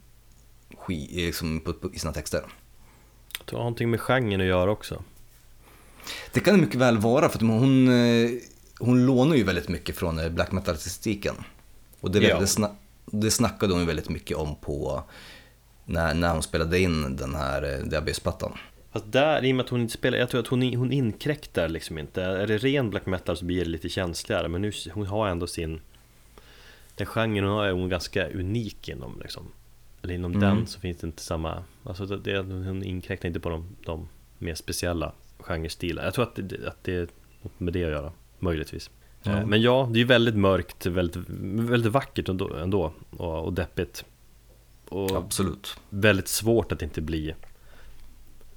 [0.88, 1.62] liksom,
[1.94, 2.42] i sina texter.
[3.46, 5.04] det har någonting med genren att göra också.
[6.34, 7.88] Det kan det mycket väl vara för att hon,
[8.80, 11.36] hon lånar ju väldigt mycket från black metal-estetiken.
[12.00, 12.40] Och det, Ja.
[12.40, 12.48] det,
[13.12, 15.04] det snackade hon väldigt mycket om på
[15.86, 18.58] när, när hon spelade in den här eh, The Abyss-plattan.
[18.92, 21.70] Fast där, i och med att hon inte spelar, jag tror att hon, hon inkräktar
[21.70, 22.24] liksom inte.
[22.24, 24.48] Är det ren black metal så blir det lite känsligare.
[24.48, 25.82] Men nu, hon har ändå sin...
[26.96, 29.52] Den genren hon har är hon ganska unik inom liksom.
[30.02, 30.42] Eller inom Mm.
[30.42, 31.64] den så finns det inte samma...
[31.84, 34.08] Alltså det, hon inkräktar inte på de, de
[34.38, 36.04] mer speciella genrestilar.
[36.04, 37.08] Jag tror att det, att det är
[37.42, 38.90] något med det att göra, möjligtvis.
[39.24, 39.32] Ja.
[39.32, 41.24] Eh, Men ja, det är väldigt mörkt, väldigt,
[41.70, 44.04] väldigt vackert ändå, ändå och, och deppigt.
[44.90, 45.76] Och Absolut.
[45.90, 47.36] väldigt svårt att inte bli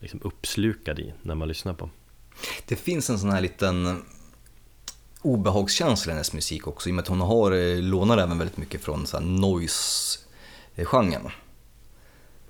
[0.00, 1.90] liksom uppslukad i när man lyssnar på.
[2.68, 4.02] Det finns en sån här liten
[5.22, 8.56] obehagskänsla i hennes musik också i och med att hon har, eh, lånar även väldigt
[8.56, 11.28] mycket från så här noise-genren.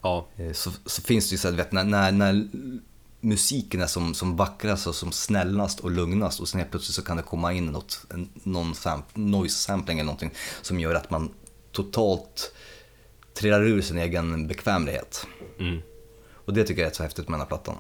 [0.03, 2.49] Ja, Eh, Så, så finns det ju så du vet, när, när, när
[3.25, 7.03] musiken är som, som vackrast och som snällast och lugnast och sen helt plötsligt så
[7.03, 8.07] kan det komma in något,
[8.43, 11.31] någon sam, noise sampling eller någonting som gör att man
[11.73, 12.55] totalt
[13.35, 15.27] trillar ur sin egen bekvämlighet.
[15.59, 15.81] mm.
[16.45, 17.77] Och det tycker jag är så häftigt med den här plattan.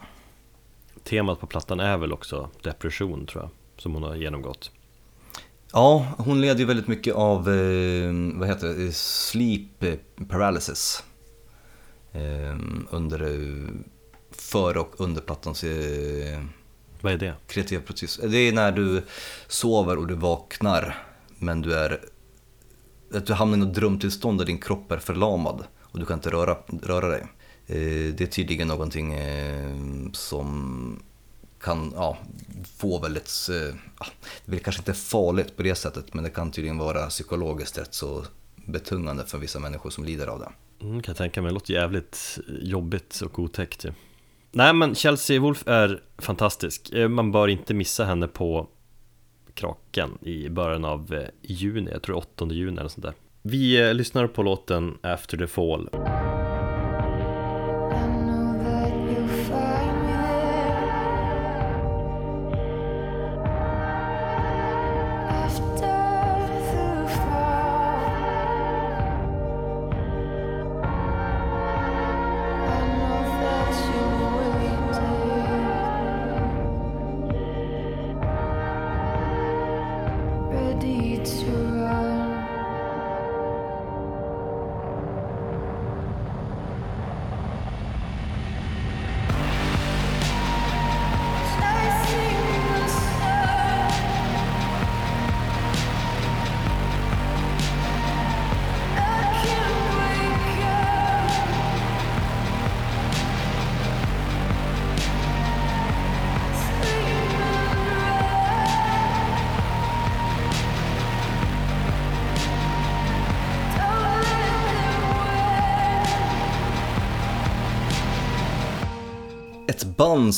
[1.05, 3.51] temat på plattan är väl också depression tror jag,
[3.82, 4.70] som hon har genomgått.
[5.72, 9.84] Ja, hon led ju väldigt mycket av, eh, vad heter det, sleep
[10.28, 11.05] paralysis.
[12.12, 12.57] Eh,
[12.90, 13.22] under,
[14.55, 16.40] eh, före och under plattans eh,
[17.00, 17.34] Vad är det?
[17.46, 18.20] kreativa process.
[18.22, 19.03] Det är när du
[19.48, 21.07] sover och du vaknar
[21.38, 22.00] men du är,
[23.14, 26.30] att du hamnar i något drömtillstånd där din kropp är förlamad och du kan inte
[26.30, 27.20] röra, röra dig.
[27.66, 29.76] Eh, Det är tydligen någonting eh,
[30.12, 31.03] som
[31.61, 32.18] kan ja,
[32.76, 34.07] få väldigt, eh, ja,
[34.44, 37.94] det är kanske inte farligt på det sättet men det kan tydligen vara psykologiskt rätt
[37.94, 38.24] så
[38.66, 40.53] betungande för vissa människor som lider av det.
[40.86, 43.92] Mm, kan jag tänka mig, det låter jävligt jobbigt och otäckt ju.
[44.55, 46.92] Nej men Chelsea Wolf är fantastisk.
[46.92, 48.66] Eh, man bör inte missa henne på
[49.55, 53.14] Kraken i början av eh, juni, jag tror 8 juni eller sånt där.
[53.42, 55.88] Vi eh, lyssnar på låten After the Fall.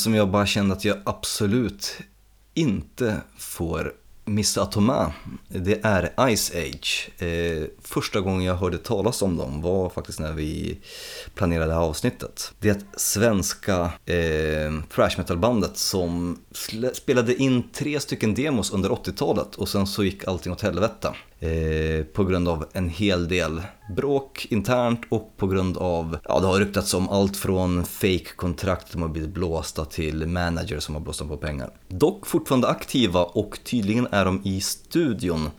[0.05, 1.97] Som jag bara kände att jag absolut
[2.53, 3.93] inte får
[4.25, 5.11] missa att ta med,
[5.47, 7.09] det är Ice Age.
[7.17, 10.77] Eh, första gången jag hörde talas om dem var faktiskt när vi
[11.33, 12.53] planerade det här avsnittet.
[12.59, 16.39] Det är ett svenska eh, thrash metal-bandet som
[16.93, 21.13] spelade in tre stycken demos under 80-talet och sen så gick allting åt helvete.
[21.39, 23.61] Eh, på grund av en hel del
[23.95, 29.01] bråk internt och på grund av, ja det har ryktats om allt från fake-kontrakt som
[29.01, 31.69] har blivit blåsta till manager som har blåst dem på pengar.
[31.87, 35.49] Dock fortfarande aktiva och tydligen är de i studion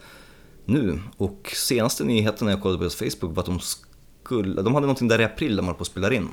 [0.65, 4.75] nu och senaste nyheten när jag kollade på deras Facebook var att de skulle, de
[4.75, 6.29] hade någonting där i april där man höll på att spela in.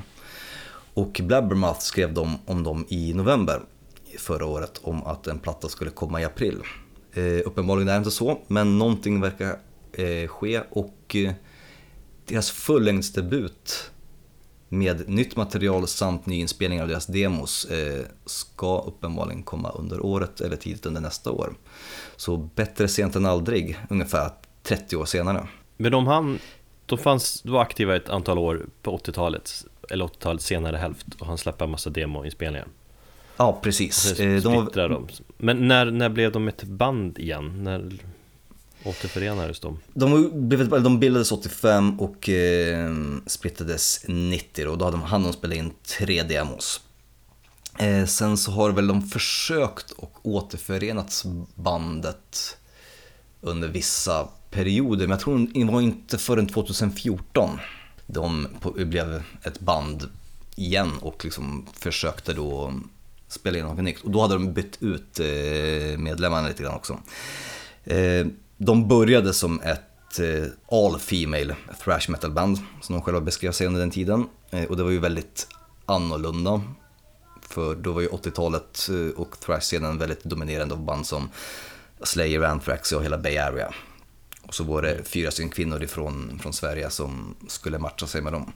[0.93, 3.61] Och Blabbermouth skrev de om dem i november
[4.17, 6.61] förra året om att en platta skulle komma i april.
[7.13, 9.59] Eh, uppenbarligen är det inte så, men någonting verkar
[9.93, 11.33] eh, ske och eh,
[12.25, 13.91] deras fullängdsdebut
[14.69, 20.55] med nytt material samt nyinspelningar av deras demos eh, ska uppenbarligen komma under året eller
[20.55, 21.55] tidigt under nästa år.
[22.15, 24.29] Så bättre sent än aldrig, ungefär
[24.63, 25.47] 30 år senare.
[25.77, 26.39] Men de han,
[26.85, 31.27] de fanns, de var aktiva ett antal år på 80-talet Eller 80-talets senare hälft och
[31.27, 32.67] han släppte en massa demoinspelningar
[33.37, 33.95] Ja, precis.
[33.95, 35.07] Sen Eh, de var- splittrade de
[35.37, 37.63] Men när, när blev de ett band igen?
[37.63, 37.93] När
[38.83, 39.79] återförenades de?
[39.93, 42.93] De, blev, eller de bildades 85 och eh,
[43.27, 46.81] splittades 90 och då hade de, hann de spela in tre demos.
[47.79, 51.25] Eh, sen så har väl de försökt och återförenats
[51.55, 52.57] bandet
[53.41, 57.59] under vissa perioder, men jag tror det var inte förrän 2014
[58.07, 60.09] de blev ett band
[60.55, 62.73] igen och liksom försökte då
[63.33, 64.01] spela in något nytt.
[64.01, 66.99] Och då hade de bytt ut eh, medlemmarna lite grann också.
[67.83, 68.25] Eh,
[68.57, 73.67] de började som ett eh, all female thrash metal band som de själva beskrev sig
[73.67, 74.25] under den tiden.
[74.69, 75.47] Och det var ju väldigt
[75.85, 76.61] annorlunda.
[77.41, 81.29] För då var ju 80-talet och thrash-scenen väldigt dominerande av band som
[82.03, 83.73] Slayer, Anthrax och hela Bay Area.
[84.47, 88.33] Och så var det fyra stycken kvinnor ifrån från Sverige som skulle matcha sig med
[88.33, 88.53] dem.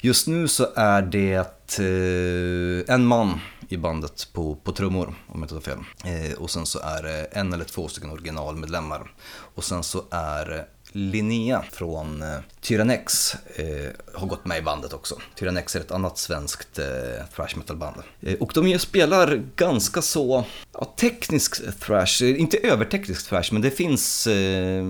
[0.00, 5.42] Just nu så är det eh, en man i bandet på, på trummor, om jag
[5.42, 5.78] inte tar fel.
[6.04, 9.12] Eh, och sen så är det en eller två stycken originalmedlemmar.
[9.54, 15.18] Och sen så är Linnea från eh, Tyrannex eh, har gått med i bandet också.
[15.34, 17.96] Tyrannex är ett annat svenskt eh, thrash metal-band.
[18.20, 23.70] Eh, och de spelar ganska så ja, teknisk thrash, eh, inte överteknisk thrash, men det
[23.70, 24.84] finns, eh,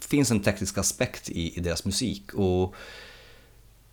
[0.00, 2.34] finns en teknisk aspekt i, i deras musik.
[2.34, 2.74] Och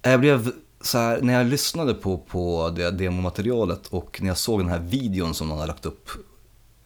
[0.02, 0.52] jag blev
[0.86, 4.80] så här, när jag lyssnade på, på det demomaterialet och när jag såg den här
[4.80, 6.10] videon som någon har lagt upp.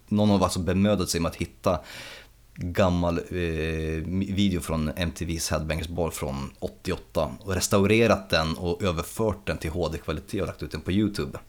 [0.08, 1.80] Någon har alltså bemödat sig med att hitta
[2.56, 9.58] gammal eh, video från MTV's Headbangers Ball från 88 och restaurerat den och överfört den
[9.58, 11.40] till HD-kvalitet och lagt ut den på YouTube.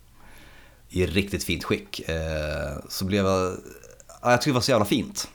[0.88, 2.08] I riktigt fint skick.
[2.08, 3.52] Eh, så blev jag,
[4.22, 5.28] ja, jag tyckte det var så jävla fint.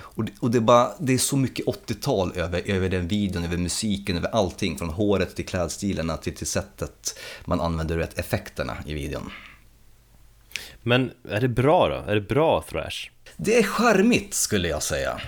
[0.00, 3.44] Och, det, och det, är bara, det är så mycket 80-tal över, över den videon,
[3.44, 4.78] över musiken, över allting.
[4.78, 9.30] Från håret till klädstilarna till, till sättet man använder rätt effekterna i videon.
[10.82, 12.10] Men är det bra då?
[12.10, 13.10] Är det bra thrash?
[13.36, 15.20] Det är charmigt skulle jag säga.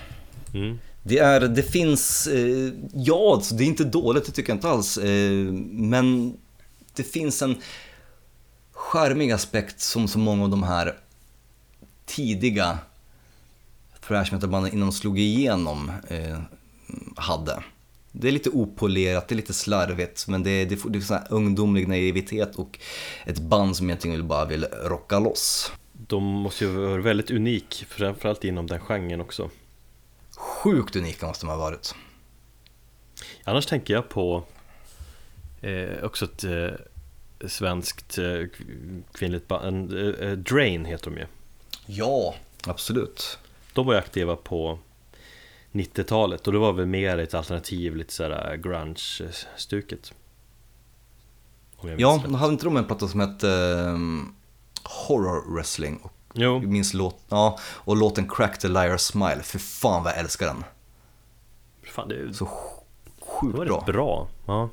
[0.53, 0.79] Mm.
[1.03, 4.69] Det, är, det finns, eh, ja alltså, det är inte dåligt, det tycker jag inte
[4.69, 4.97] alls.
[4.97, 6.37] Eh, men
[6.95, 7.55] det finns en
[8.71, 10.95] charmig aspekt som så många av de här
[12.05, 12.79] tidiga
[14.07, 16.39] thrash metal-banden innan de slog igenom eh,
[17.15, 17.63] hade.
[18.11, 21.01] Det är lite opolerat, det är lite slarvigt, men det är, det är, det är
[21.01, 22.79] sån ungdomlig naivitet och
[23.25, 25.71] ett band som egentligen bara vill rocka loss.
[25.93, 29.49] De måste ju vara väldigt unik, framförallt inom den genren också
[30.37, 31.95] Sjukt unika måste de ha varit.
[33.43, 34.43] Annars tänker jag på
[35.61, 38.41] eh, också ett eh, svenskt eh,
[39.13, 41.25] kvinnligt band, eh, eh, Drain heter de ju
[41.85, 42.35] Ja,
[42.67, 43.39] absolut.
[43.77, 44.79] De var ju aktiva på
[45.71, 50.13] 90-talet och det var väl mer ett alternativ, lite sådär grunge-stuket
[51.81, 52.23] jag minns Ja, rätt.
[52.23, 53.49] de hade inte de en platta som hette
[53.89, 54.35] ehm,
[54.83, 55.97] Horror Wrestling?
[56.03, 60.19] Och Jo, minns låt, ja, och låten Crack the Liar Smile, för fan vad jag
[60.19, 60.63] älskar den.
[61.85, 62.49] fan det är Så sj-
[63.05, 63.83] det sjukt var bra.
[63.87, 64.69] bra Ja,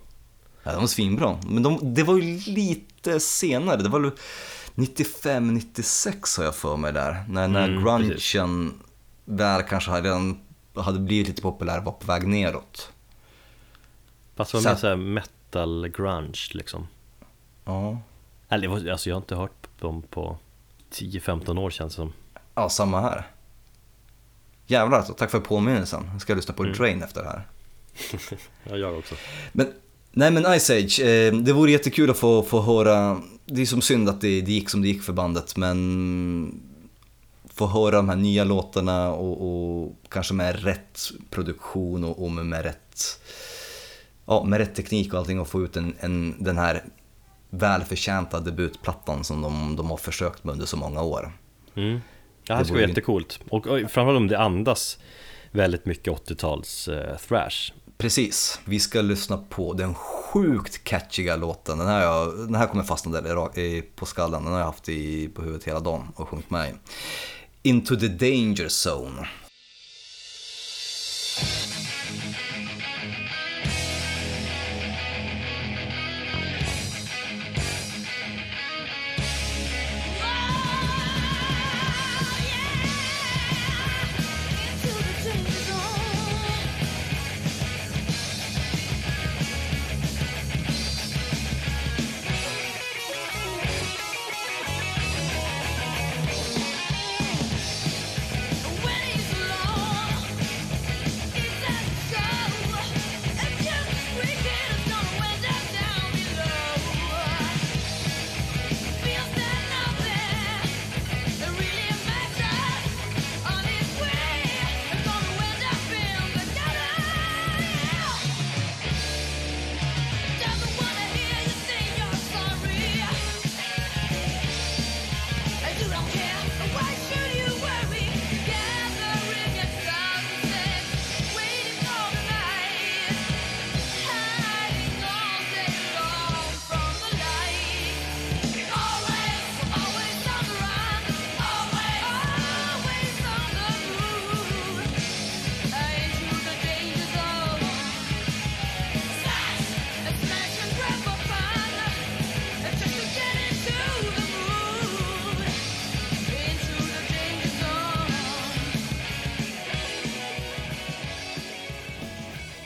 [0.62, 1.38] Ja, de var svinbra.
[1.46, 4.10] Men de, det var ju lite senare, det var väl
[4.74, 7.24] 95-96 har jag för mig där.
[7.28, 8.74] När, när Mm, grungen
[9.24, 10.40] väl kanske redan,
[10.74, 12.92] hade blivit lite populär, var på väg neråt.
[14.36, 16.88] fast det var mer såhär metal grunge liksom
[17.64, 17.98] Ja.
[18.48, 20.38] Eller alltså jag har inte hört dem på
[20.90, 22.12] 10-15 år känns det som
[22.54, 23.26] ja, samma här.
[24.66, 26.10] Jävlar alltså, tack för påminnelsen.
[26.12, 26.76] Jag ska lyssna på Mm.
[26.76, 27.46] Drain efter det här.
[28.64, 29.14] Ja, jag också
[29.52, 29.72] Men
[30.16, 33.82] Nej men Ice Age, eh, det vore jättekul att få, få höra, det är som
[33.82, 36.60] synd att det, det gick som det gick för bandet men
[37.54, 41.00] få höra de här nya låtarna och, och kanske med rätt
[41.30, 43.20] produktion och, och med, rätt
[44.26, 46.84] ja, med rätt teknik och allting och få ut en, en, den här
[47.50, 51.32] välförtjänta debutplattan som de, de har försökt med under så många år.
[51.74, 52.00] Mm.
[52.46, 53.40] Ja, det vore vara jättecoolt.
[53.50, 54.98] Och, och framförallt om det andas
[55.50, 57.72] väldigt mycket 80-tals eh, thrash.
[57.96, 61.78] Precis, vi ska lyssna på den sjukt catchiga låten.
[61.78, 65.28] Den här, jag, den här kommer fastna där på skallen, den har jag haft i,
[65.28, 66.72] på huvudet hela dagen och sjungit med i.
[67.66, 69.26] Into the danger zone.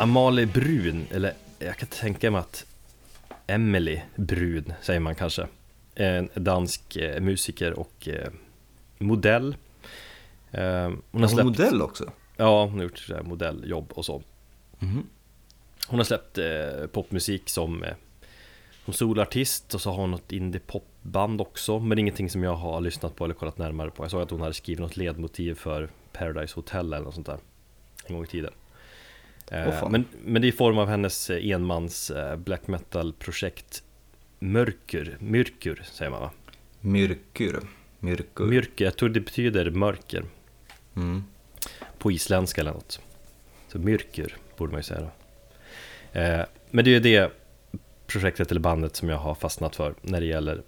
[0.09, 2.67] Amalie Brun, eller jag kan tänka mig att
[3.47, 5.47] Emily Brun säger man kanske.
[5.95, 8.29] En dansk eh, musiker och eh,
[8.99, 9.57] modell.
[10.51, 12.11] Eh, Hon har Hon släppt, modell också.
[12.37, 14.23] ja, hon har gjort så modelljobb och så.
[14.79, 15.07] Mhm.
[15.89, 16.39] Hon har släppt
[16.93, 17.85] popmusik som
[18.85, 23.17] som solartist och så har hon något indie-popband också Men ingenting som jag har lyssnat
[23.17, 26.55] på eller kollat närmare på Jag såg att hon hade skrivit något ledmotiv för Paradise
[26.55, 27.39] Hotel eller något sånt där
[28.05, 28.53] En gång i tiden
[29.51, 29.93] Fan.
[29.93, 33.83] men, men det är i form av hennes eh, enmans eh, black metal-projekt
[34.39, 36.31] Mörkur, Myrkur säger man va?
[36.81, 37.61] Myrkur.
[37.99, 38.47] Myrkur.
[38.47, 40.25] Myrkur, jag tror det betyder mörker
[40.97, 41.25] Mm.
[41.99, 43.01] på isländska eller något.
[43.69, 45.11] Så Myrkur borde man ju säga då.
[46.21, 47.33] Eh, men det är ju det
[48.07, 50.63] projektet eller bandet som jag har fastnat för när det gäller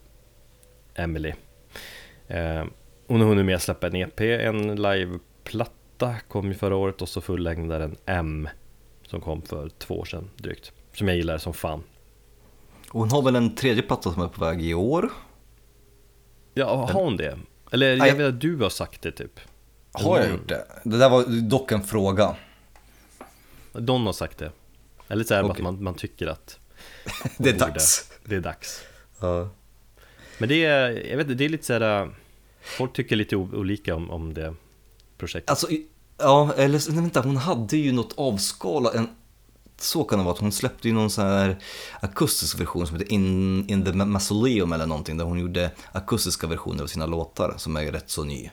[0.95, 1.33] Emily.
[2.29, 2.65] Eh,
[3.07, 7.09] hon har hunnit med att släppa en EP, en liveplatta kom ju förra året och
[7.09, 8.49] så fullängdaren M
[9.11, 10.73] som kom för två år sedan drygt.
[10.95, 11.83] Som jag gillar som fan.
[12.89, 15.11] Hon har väl en tredje platta som är på väg i år?
[16.55, 17.39] Ja, har hon det?
[17.73, 19.41] Eller jag vet att du har sagt det typ.
[19.93, 20.67] Har jag gjort det?
[20.85, 22.37] Det där var dock en fråga.
[23.73, 24.53] Don har sagt det.
[25.09, 25.53] Eller så är det Okej.
[25.57, 26.59] att man, man tycker att
[27.39, 28.13] Det är borde- dags.
[28.25, 28.83] Det är dags.
[29.21, 29.49] Ja.
[30.39, 32.03] Men det är, jag vet det är lite så här.
[32.03, 32.09] äh,
[32.63, 34.55] Folk tycker lite olika om, om det
[35.19, 35.51] projektet.
[35.51, 35.67] Alltså,
[36.21, 39.09] ja, eller nej, vänta, hon hade ju något avskalat, en,
[39.79, 41.59] så kan det vara, att hon släppte ju någon sån här
[42.01, 46.83] akustisk version som heter In, In the Mausoleum eller någonting, där hon gjorde akustiska versioner
[46.83, 48.51] av sina låtar som är rätt så ny.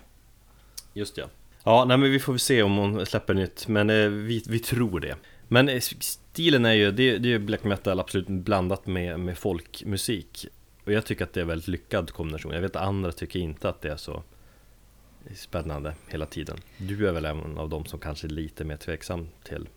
[0.93, 1.29] Just det.
[1.63, 4.59] Ja, nej men vi får väl se om hon släpper nytt, men eh, vi, vi
[4.59, 5.15] tror det.
[5.47, 9.37] Men eh, stilen är ju, det, det är ju black metal absolut blandat med, med
[9.37, 10.45] folkmusik.
[10.85, 12.53] Och jag tycker att det är väldigt lyckad kombination.
[12.53, 14.23] Jag vet att andra tycker inte att det är så
[15.35, 16.57] spännande hela tiden.
[16.77, 19.69] Du är väl en av dem som kanske är lite mer tveksam till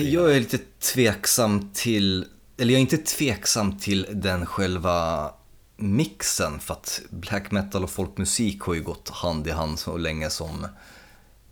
[0.00, 0.58] Jag är lite
[0.92, 2.26] tveksam till,
[2.56, 5.30] eller jag är inte tveksam till den själva
[5.76, 10.30] mixen för att black metal och folkmusik har ju gått hand i hand så länge
[10.30, 10.66] som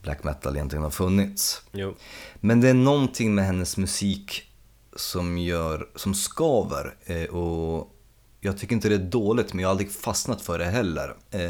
[0.02, 1.62] black metal egentligen har funnits.
[1.72, 1.94] Jo,
[2.34, 4.50] Men det är någonting med hennes musik
[4.96, 7.91] som gör, som skaver eh, och
[8.44, 11.14] jag tycker inte det är dåligt men jag har aldrig fastnat för det heller.
[11.30, 11.40] Eh,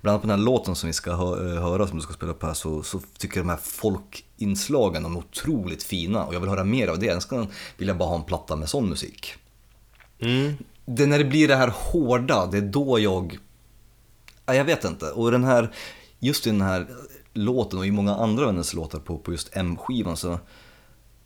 [0.00, 2.12] bland annat på den här låten som vi ska hö- eh, höra som du ska
[2.12, 6.34] spela upp här så, så tycker jag de här folkinslagen de är otroligt fina och
[6.34, 7.06] jag vill höra mer av det.
[7.06, 7.46] Jag skulle
[7.76, 9.34] vilja bara ha en platta med sån musik.
[10.20, 10.54] mm,
[10.84, 13.38] Det är när det blir det här hårda, det är då jag...
[14.46, 15.10] Ja, jag vet inte.
[15.10, 15.74] Och den här,
[16.18, 16.86] just i den här
[17.32, 20.38] låten och i många andra av hennes låtar på, på just M-skivan så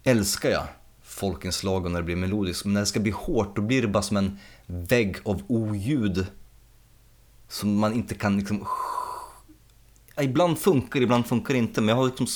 [0.04, 0.62] älskar jag
[1.02, 2.64] folkinslag och när det blir melodiskt.
[2.64, 6.26] Men när det ska bli hårt då blir det bara som en vägg av oljud.
[7.48, 8.66] Som man inte kan liksom...
[10.20, 11.80] Ibland funkar ibland funkar inte.
[11.80, 12.26] Men jag har liksom,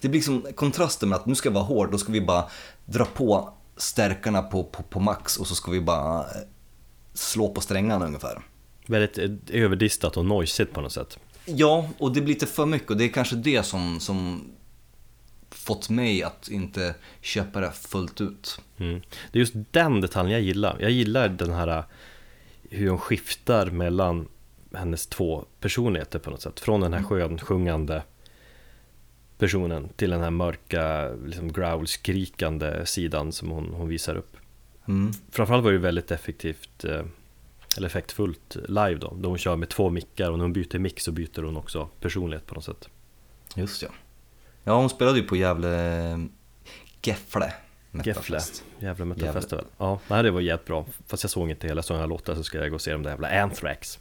[0.00, 2.44] det blir liksom kontrasten med att nu ska jag vara hård, då ska vi bara
[2.84, 6.26] dra på stärkarna på, på, på max och så ska vi bara eh,
[7.14, 8.42] slå på strängarna ungefär.
[8.86, 11.18] Väldigt eh, överdistat och noisigt på något sätt.
[11.44, 14.44] Ja, och det blir lite för mycket och det är kanske det som, som
[15.68, 18.60] fått mig att inte köpa det fullt ut.
[18.78, 19.00] Mm.
[19.32, 20.76] Det är just den detaljen jag gillar.
[20.80, 21.84] Jag gillar den här
[22.70, 24.28] hur hon skiftar mellan
[24.74, 26.60] hennes två personligheter på något sätt.
[26.60, 28.02] Från den här skönsjungande
[29.38, 34.36] personen till den här mörka, liksom growl-skrikande sidan som hon, hon visar upp.
[34.88, 35.12] Mm.
[35.30, 37.04] Framförallt var det väldigt effektivt, eh,
[37.76, 41.00] eller effektfullt live då, då hon kör med två mickar och när hon byter mick
[41.00, 42.88] så byter hon också personlighet på något sätt.
[43.54, 43.88] Just ja.
[44.68, 46.28] Ja, hon spelade ju på Gävle
[47.02, 47.52] Gefle
[48.78, 49.32] Gefle, metal Gävle.
[49.40, 49.64] festival.
[49.78, 50.86] Ja, nej, det var jävligt bra.
[51.06, 53.10] Fast jag såg inte hela sådana låtar så ska jag gå och se de där
[53.10, 53.98] jävla Anthrax.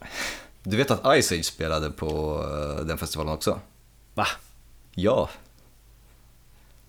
[0.63, 2.39] Du vet att Ice Age spelade på
[2.79, 3.59] eh, den festivalen också?
[4.13, 4.27] Va?
[4.95, 5.29] Ja.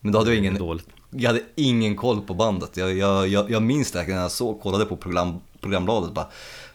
[0.01, 0.89] Men då hade jag ingen, Dåligt.
[1.11, 2.77] jag hade ingen koll på bandet.
[2.77, 6.29] Jag, jag, jag, jag minns det här när jag såg, kollade på program, programbladet bara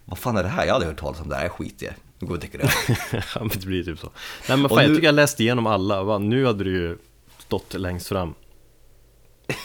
[0.06, 0.66] Vad fan är det här?
[0.66, 1.90] Jag hade hört talas om det här, skit i
[2.28, 2.50] vi och det.
[3.12, 4.10] ja, men det blir typ så.
[4.50, 6.04] Nej men fan, jag nu- tycker jag läste igenom alla.
[6.04, 6.18] Va?
[6.18, 6.98] Nu hade du ju
[7.40, 8.34] stått längst fram.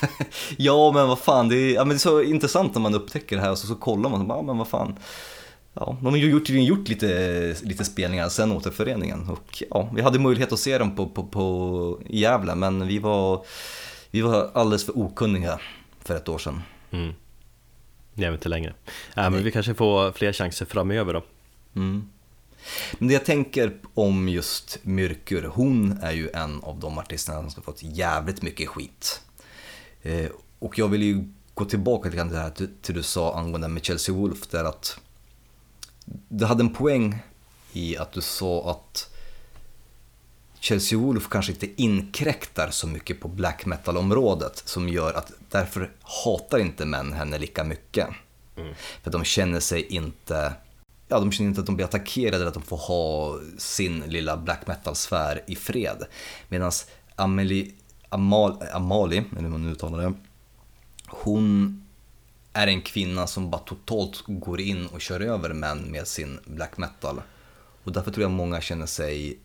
[0.57, 3.37] Ja men vad fan, det är, ja, men det är så intressant när man upptäcker
[3.37, 4.97] det här och så, så kollar man bara, ja, men vad fan.
[5.75, 10.19] Ja, de har ju gjort, gjort lite, lite spelningar sen återföreningen och ja, vi hade
[10.19, 13.45] möjlighet att se dem på, på, på Gävle men vi var,
[14.11, 15.61] vi var alldeles för okunniga
[16.05, 16.63] för ett år sedan.
[16.91, 17.13] Mm.
[18.15, 18.75] Nej, inte längre.
[19.17, 21.23] Nej, men vi kanske får fler chanser framöver då.
[21.77, 22.09] Mm.
[22.99, 27.63] Men det jag tänker om just Myrkur, hon är ju en av de artisterna som
[27.63, 29.23] har fått jävligt mycket skit.
[30.03, 33.69] Eh, och jag vill ju gå tillbaka till det här till till du sa angående
[33.69, 35.01] med Chelsea Wolf där att
[36.29, 37.19] du hade en poäng
[37.73, 39.15] i att du sa att
[40.61, 45.91] Chelsea Wolf kanske inte inkräktar så mycket på black metal-området som gör att därför
[46.25, 48.09] hatar inte män henne lika mycket.
[49.03, 50.53] För de känner sig inte,
[51.09, 54.37] ja de känner inte att de blir attackerade eller att de får ha sin lilla
[54.37, 56.05] black metal-sfär i fred.
[56.49, 56.73] Medan
[57.17, 57.71] Amelie,
[58.09, 60.13] Amal, Amali, eller hur man nu uttalar det,
[61.07, 61.83] hon
[62.53, 66.77] är en kvinna som bara totalt går in och kör över män med sin black
[66.77, 67.21] metal.
[67.85, 69.39] Och därför tror jag många känner sig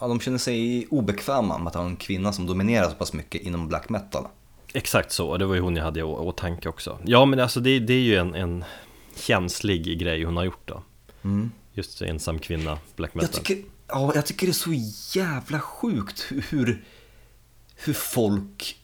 [0.00, 3.42] Ja, de känner sig obekväma med att ha en kvinna som dominerar så pass mycket
[3.42, 4.26] inom black metal.
[4.72, 6.98] Exakt så, och det var ju hon jag hade i åtanke också.
[7.04, 8.64] Ja, men alltså det, det är ju en, en
[9.16, 10.82] känslig grej hon har gjort då.
[11.72, 13.30] Just ensam kvinna, black metal.
[13.32, 16.84] Jag tycker, ja, jag tycker det är så jävla sjukt hur,
[17.74, 18.80] hur, folk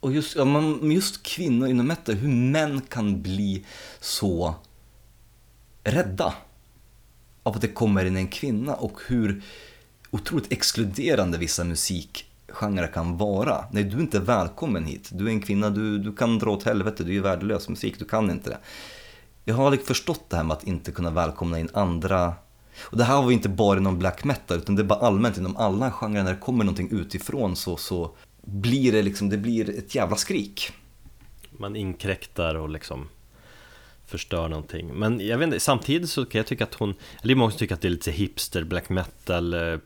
[0.00, 3.64] och just, ja, man, just kvinnor inom metal, hur män kan bli
[4.00, 4.54] så
[5.84, 6.34] rädda
[7.42, 9.42] av att det kommer in en kvinna och hur
[10.10, 11.64] otroligt exkluderande vissa
[12.48, 13.64] genre kan vara.
[13.70, 15.10] Nej, du är inte välkommen hit.
[15.12, 18.04] Du är en kvinna, du, du kan dra åt helvete, du är värdelös musik, du
[18.04, 18.58] kan inte det.
[19.44, 22.34] Jag har aldrig förstått det här med att inte kunna välkomna in andra
[22.80, 25.38] och det här var ju inte bara inom black metal utan det är bara allmänt
[25.38, 29.78] inom alla genrer när det kommer någonting utifrån så, så blir det liksom, det blir
[29.78, 30.72] ett jävla skrik.
[31.50, 33.08] Man inkräktar och liksom
[34.06, 34.94] förstör någonting.
[34.94, 37.50] Men jag vet inte, samtidigt så kan jag tycka att hon, eller det är många
[37.50, 39.54] som tycker att det är lite hipster, black metal.
[39.54, 39.78] Eh,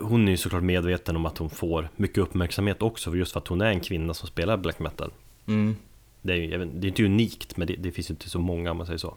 [0.00, 3.48] hon är ju såklart medveten om att hon får mycket uppmärksamhet också, just för att
[3.48, 5.12] hon är en kvinna som spelar black metal.
[5.46, 5.76] Mm.
[6.22, 8.70] Det är, ju- det är inte unikt, men det, det finns ju inte så många
[8.70, 9.16] om man säger så.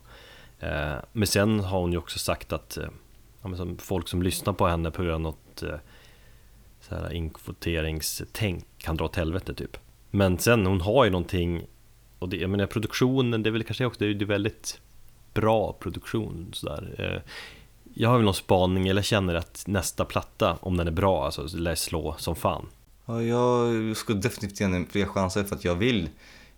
[0.59, 2.88] Eh, Men sen har hon ju också sagt att eh,
[3.55, 5.76] som folk som lyssnar på henne på grund av något eh,
[6.82, 9.78] så här inkvoteringstänk kan dra åt helvete typ.
[10.11, 11.63] Men sen hon har ju någonting
[12.20, 14.82] och det, jag menar produktionen, det är väl kanske också, det är, är väldigt
[15.34, 16.95] bra produktion sådär.
[16.97, 17.32] Eh,
[17.94, 21.48] Jag har väl någon spaning, eller känner att nästa platta, om den är bra, alltså
[21.58, 22.66] lär slå som fan.
[23.06, 26.10] Ja, jag skulle definitivt ge henne fler chanser för att jag vill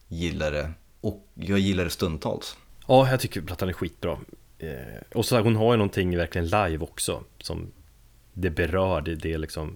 [0.08, 0.72] gilla det
[1.02, 2.58] och jag gillar det stundtals.
[2.88, 4.18] Ja, jag tycker plattan är skitbra.
[4.60, 7.72] Eh, och så hon har ju någonting verkligen live också som
[8.34, 9.74] det berör, det, det är liksom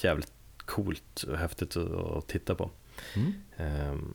[0.00, 2.70] jävligt coolt och häftigt att, att titta på.
[3.16, 3.32] Mm.
[3.56, 4.14] Ehm,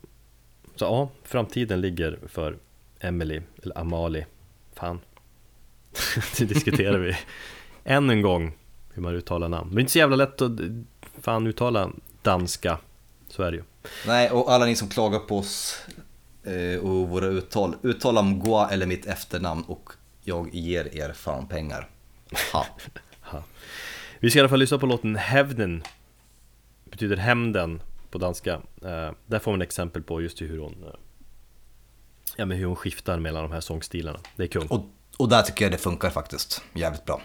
[0.76, 2.58] så ja, framtiden ligger för
[3.00, 4.26] Emily, eller Amali,
[4.74, 5.00] fan.
[6.38, 7.16] det diskuterar vi
[7.84, 8.52] än en gång
[8.94, 9.74] hur man uttalar namn.
[9.74, 10.52] Det är inte så jävla lätt att
[11.22, 11.90] fan uttala
[12.22, 12.78] danska,
[13.28, 13.62] så är det ju.
[14.06, 15.78] Nej, och alla ni som klagar på oss
[16.44, 19.90] eh, och våra uttal, uttala Mgwa eller mitt efternamn och
[20.22, 21.88] jag ger er fan pengar.
[23.22, 23.44] Ha.
[24.18, 25.82] Vi ska i alla fall lyssna på låten Hävnen
[26.84, 28.52] Betyder hämnden på danska.
[28.82, 30.94] Eh, där får man exempel på just hur hon eh,
[32.36, 34.18] Ja men hur hon skiftar mellan de här sångstilarna.
[34.36, 34.72] Det är.
[34.72, 37.20] Och, och där tycker jag det funkar faktiskt jävligt bra.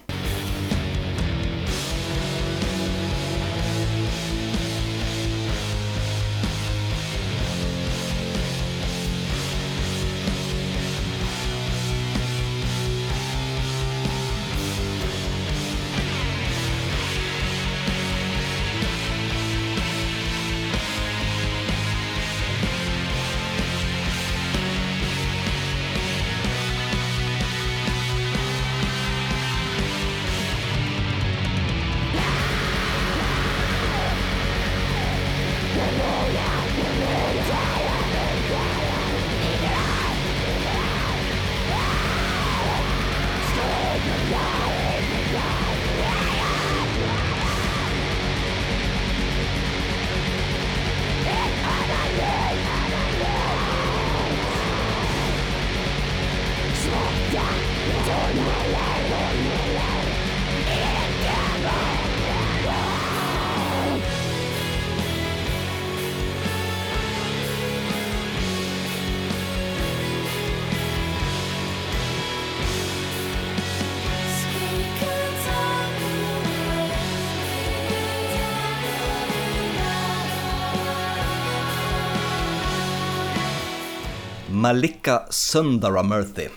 [84.70, 86.48] Malika Sundaramurthy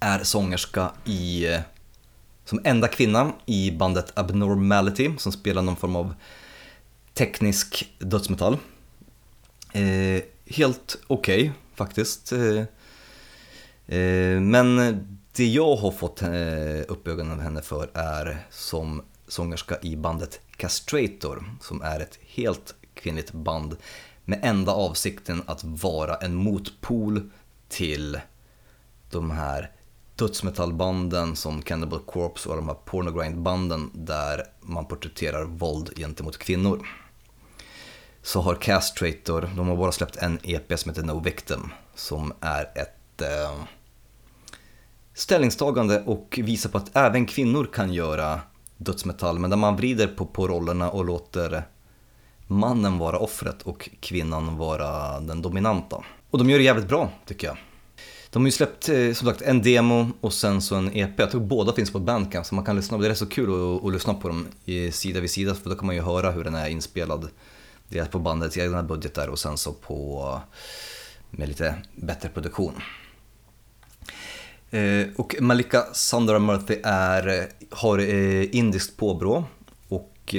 [0.00, 1.46] är sångerska i,
[2.44, 6.14] som enda kvinna i bandet Abnormality som spelar någon form av
[7.14, 8.56] teknisk dödsmetall.
[9.72, 12.32] Eh, helt okej faktiskt.
[12.32, 12.58] Eh,
[13.98, 14.76] eh, men
[15.32, 16.28] det jag har fått eh,
[16.88, 22.74] upp ögonen av henne för är som sångerska i bandet Castrator som är ett helt
[22.94, 23.76] kvinnligt band
[24.28, 27.30] med enda avsikten att vara en motpol
[27.68, 28.20] till
[29.10, 29.70] de här
[30.16, 36.86] dödsmetallbanden som Cannibal Corpse och de här pornogrindbanden där man porträtterar våld gentemot kvinnor.
[38.22, 42.62] Så har Castrator, de har bara släppt en EP som heter No Victim som är
[42.62, 43.62] ett eh,
[45.14, 48.40] ställningstagande och visar på att även kvinnor kan göra
[48.76, 51.64] dödsmetall men där man vrider på, på rollerna och låter
[52.48, 56.04] mannen vara offret och kvinnan vara den dominanta.
[56.30, 57.56] Och de gör det jävligt bra tycker jag.
[58.30, 61.18] De har ju släppt eh, som sagt en demo och sen så en EP.
[61.20, 63.10] Jag tror båda finns på Bandcamp så man kan lyssna på det.
[63.10, 64.46] är så kul att, att lyssna på dem
[64.92, 67.28] sida vid sida för då kan man ju höra hur den är inspelad.
[67.88, 70.40] Dels på bandets egna budgetar och sen så på
[71.30, 72.74] med lite bättre produktion.
[74.70, 79.44] Eh, och Malika Sandra Murphy är, har eh, indiskt påbrå
[79.88, 80.34] och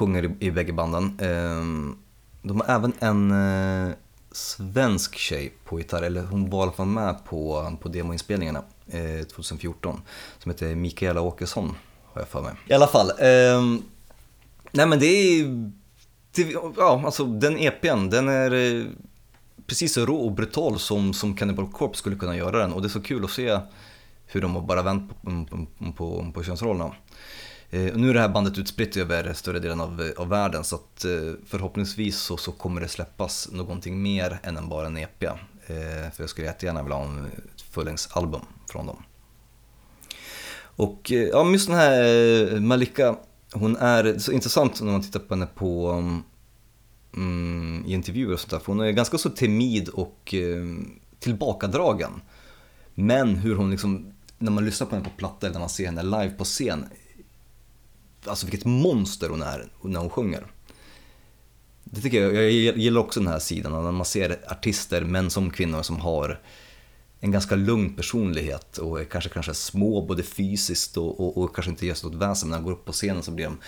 [0.00, 1.18] sjunger i, i bägge banden.
[1.20, 1.94] Eh,
[2.42, 3.94] de har även en eh,
[4.32, 9.26] svensk tjej på gitarr, eller hon var i alla fall med på, på demoinspelningarna eh,
[9.26, 10.00] 2014,
[10.38, 11.76] som heter Mikaela Åkesson,
[12.12, 12.52] har jag för mig.
[12.66, 13.82] I alla fall, ehm,
[14.70, 15.44] nej men det är,
[16.34, 16.42] det,
[16.76, 18.86] ja alltså den EPn, den är eh,
[19.66, 22.86] precis så rå och brutal som, som Cannibal Corpse skulle kunna göra den och det
[22.86, 23.58] är så kul att se
[24.26, 26.94] hur de har bara vänt på, på, på, på könsrollerna.
[27.72, 30.76] Eh, nu är det här bandet utspritt över större delen av, eh, av världen så
[30.76, 35.24] att eh, förhoppningsvis så, så kommer det släppas någonting mer än en bara en EP.
[36.12, 38.40] För jag skulle jättegärna vilja ha ett fullängdsalbum
[38.70, 39.02] från dem.
[40.60, 43.16] Och ja, just den här Malika,
[43.52, 45.90] hon är så intressant när man tittar på henne på
[47.16, 48.58] mm, i intervjuer och sånt där.
[48.58, 50.34] För hon är ganska så timid och
[51.18, 52.20] tillbakadragen.
[52.94, 55.86] Men hur hon liksom, när man lyssnar på henne på platta eller när man ser
[55.86, 56.84] henne live på scen,
[58.24, 60.46] alltså vilket monster hon är när hon sjunger.
[61.84, 65.50] Det tycker jag, jag gillar också den här sidan, när man ser artister, män som
[65.50, 66.40] kvinnor, som har
[67.20, 71.70] en ganska lugn personlighet och är kanske, kanske små både fysiskt och, och, och kanske
[71.70, 73.58] inte gör stort väsen, men när de går upp på scenen så blir de,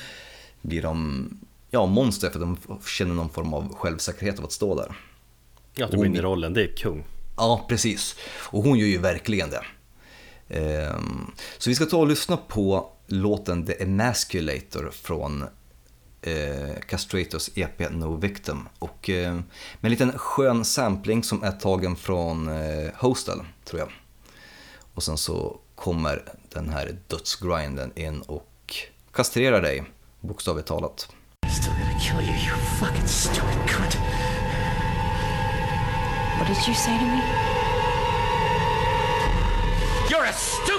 [0.63, 1.29] blir de
[1.71, 4.97] ja, monster för de känner någon form av självsäkerhet av att stå där.
[5.75, 7.05] Ja, att du går in i rollen, det är kung.
[7.37, 8.17] Ja, precis.
[8.41, 9.65] Och hon gör ju verkligen det.
[10.49, 15.43] Ehm, Så vi ska ta och lyssna på låten The Emasculator från
[16.23, 18.69] eh, Castrators EP No Victim.
[18.79, 19.45] Och eh, med
[19.81, 23.89] en liten skön sampling som är tagen från eh, Hostel, tror jag.
[24.95, 28.75] Och sen så kommer den här dödsgrinden in och
[29.13, 29.85] kastrerar dig,
[30.21, 31.09] bokstavligt talat.
[31.61, 33.97] Still gonna kill you, you fucking stupid cunt.
[36.39, 37.23] What did you say to me?
[40.11, 40.72] You're a stupid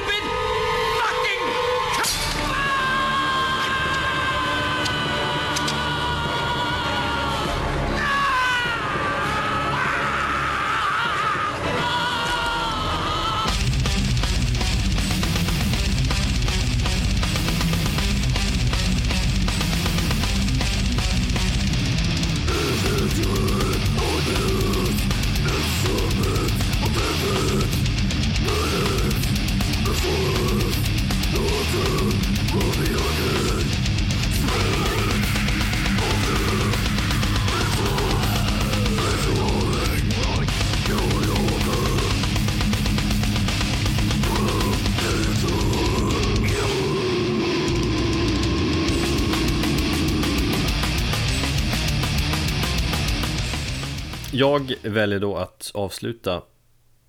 [54.44, 56.42] Jag väljer då att avsluta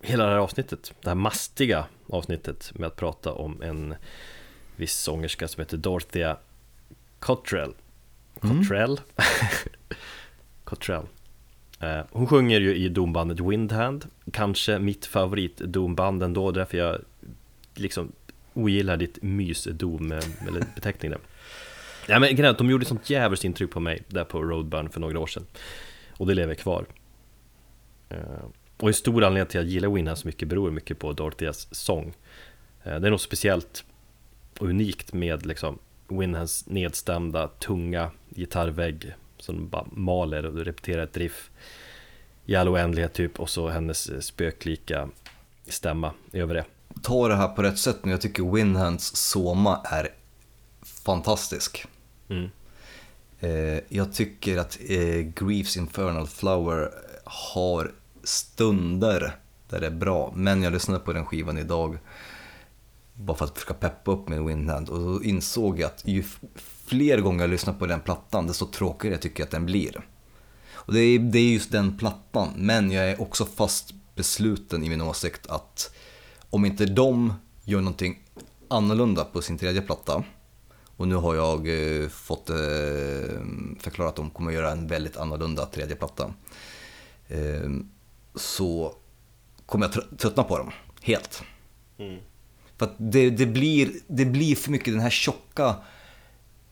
[0.02, 3.94] hela det här avsnittet, det här mastiga avsnittet med att prata om en
[4.76, 6.36] viss sångerska som heter Dorothea
[7.18, 7.74] Cottrell.
[8.40, 9.00] Cottrell?
[10.64, 11.06] Cottrell.
[11.80, 16.98] Eh, Hon sjunger ju i dombandet Windhand, kanske mitt favorit domband ändå, därför jag
[17.74, 18.12] liksom
[18.52, 21.20] ogillar ditt mys-dom, eh, eller beteckning där.
[22.06, 25.26] Ja, men de gjorde sånt jävligt intryck på mig där på Roadburn för några år
[25.26, 25.46] sedan.
[26.16, 26.86] Och det lever kvar.
[28.14, 28.44] Eh,
[28.76, 31.74] Och en stor anledning till att jag gillar Winhand så mycket beror mycket på Dorotheas
[31.74, 32.14] sång.
[32.84, 33.84] Eh, Det är något speciellt
[34.58, 35.78] och unikt med liksom
[36.08, 41.50] Winhands nedstämda, tunga gitarrvägg som bara maler och repeterar ett riff
[42.46, 45.08] i all oändlighet typ och så hennes eh, spöklika
[45.68, 46.64] stämma över det.
[47.02, 50.08] Ta det här på rätt sätt nu, jag tycker Winhands Soma är
[50.82, 51.84] fantastisk.
[52.28, 52.50] Mm.
[53.40, 56.90] Eh, jag tycker att eh, Griefs Infernal Flower
[57.24, 57.92] har
[58.24, 59.36] stunder
[59.68, 61.98] där det är bra, men jag lyssnade på den skivan idag
[63.14, 64.88] bara för att försöka peppa upp min Windhand.
[64.88, 66.24] Och då insåg jag att ju
[66.86, 70.08] fler gånger jag lyssnar på den plattan, desto tråkigare jag tycker att den blir.
[70.74, 74.88] Och det är, det är just den plattan, men jag är också fast besluten i
[74.88, 75.94] min åsikt att
[76.50, 77.34] om inte de
[77.64, 78.22] gör någonting
[78.68, 80.24] annorlunda på sin tredje platta,
[80.96, 82.56] och nu har jag eh, fått eh,
[83.78, 86.32] förklara att de kommer göra en väldigt annorlunda tredje platta,
[87.28, 87.70] eh,
[88.34, 88.94] så
[89.66, 90.70] kommer jag trö- tröttna på dem,
[91.02, 91.42] helt.
[92.76, 95.74] För att det, det, blir, det blir för mycket den här tjocka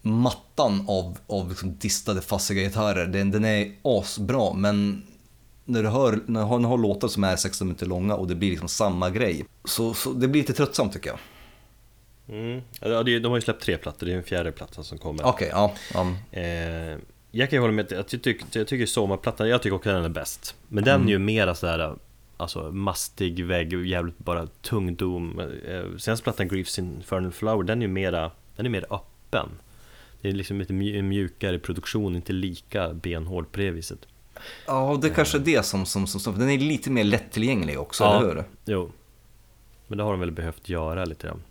[0.03, 3.07] mattan av, av liksom distade fassiga gitarrer.
[3.07, 5.07] Den, den är asbra men
[5.65, 8.51] när du hör, när du har, låtar som är 16 minuter långa och det blir
[8.51, 9.45] liksom samma grej.
[9.65, 11.19] Så, så det blir lite tröttsamt tycker jag.
[12.29, 12.63] Mm.
[12.81, 15.27] Ja, de har ju släppt tre plattor, det är en fjärde platta som kommer.
[15.27, 15.73] Okej, ja.
[15.95, 16.01] ja.
[16.41, 16.99] Eh,
[17.33, 20.05] jag kan ju hålla med, att jag tycker, jag tycker sommarplattan, jag tycker också den
[20.05, 20.57] är bäst.
[20.69, 21.95] Men den är ju mera sådär,
[22.37, 25.41] alltså mastig vägg, och jävligt bara tung dom.
[25.69, 29.49] Eh, Senaste plattan Griefs Infernal Flower, den är ju mera, den är mer öppen.
[30.21, 33.99] Det är liksom lite mj- mjukare produktion, inte lika benhård på det viset.
[34.67, 36.39] Ja, det är kanske är det som, som, som, som...
[36.39, 38.19] Den är lite mer lättillgänglig också, Ja.
[38.21, 38.45] eller hur?
[38.65, 38.93] Jo.
[39.87, 41.43] Men det har de väl behövt göra lite grann.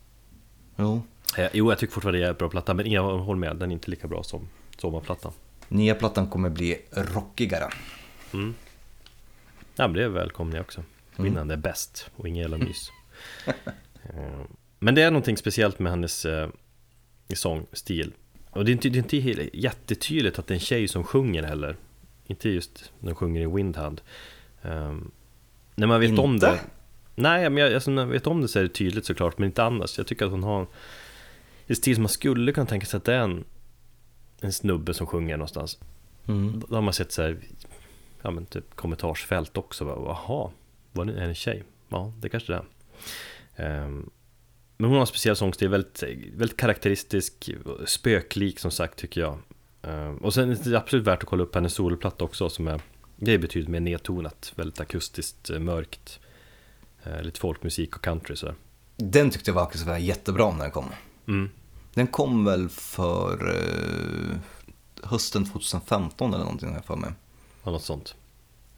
[0.75, 1.01] Jo.
[1.37, 3.71] eh, Jo, jag tycker fortfarande det är en bra platta, men jag håller med, den
[3.71, 4.47] är inte lika bra som
[4.77, 5.31] sommarplattan
[5.71, 7.69] Nya plattan kommer bli rockigare.
[9.75, 10.83] Ja men det är välkomna jag också.
[11.17, 12.91] Vinnande är bäst och ingen jävla mys.
[14.03, 14.41] Eh,
[14.79, 16.49] Men det är någonting speciellt med hennes eh,
[17.33, 18.13] sångstil.
[18.49, 21.43] Och det är inte, det är inte jättetydligt att det är en tjej som sjunger
[21.43, 21.75] heller.
[22.27, 24.01] Inte just när hon sjunger i Windhand.
[24.61, 25.11] Um,
[25.75, 26.51] När man vet om Inte?
[26.51, 26.59] det.
[27.15, 29.45] Nej men jag, alltså, när man vet om det så är det tydligt såklart Men
[29.45, 29.97] inte annars.
[29.97, 30.67] Jag tycker att hon har
[31.67, 33.43] en stil som man skulle kunna tänka sig att det är en
[34.41, 35.79] En snubbe som sjunger någonstans
[36.27, 36.63] Mm.
[36.69, 37.37] då har man sett så här,
[38.21, 39.85] ja men typ kommentarsfält också.
[39.85, 40.51] bara, Jaha,
[40.91, 41.63] var det är det en tjej?
[41.89, 42.65] Ja, det kanske det är.
[43.65, 44.09] Ehm,
[44.77, 46.03] men hon har en speciell sångstil, väldigt,
[46.35, 47.49] väldigt karaktäristisk,
[47.85, 49.37] spöklik som sagt tycker jag.
[49.81, 52.81] Ehm, och sen är det absolut värt att kolla upp hennes soloplatta också som är,
[53.15, 56.19] det är betydligt mer nedtonat, väldigt akustiskt, eh, mörkt.
[57.03, 58.55] Eh, lite folkmusik och country sådär.
[58.97, 59.55] Den tyckte jag
[59.85, 60.85] var jättebra när den kom.
[61.27, 61.49] Mm.
[61.93, 64.37] Den kom väl för eh,
[65.03, 67.11] hösten 2015 eller någonting har jag för mig.
[67.63, 68.15] Ja, något sånt.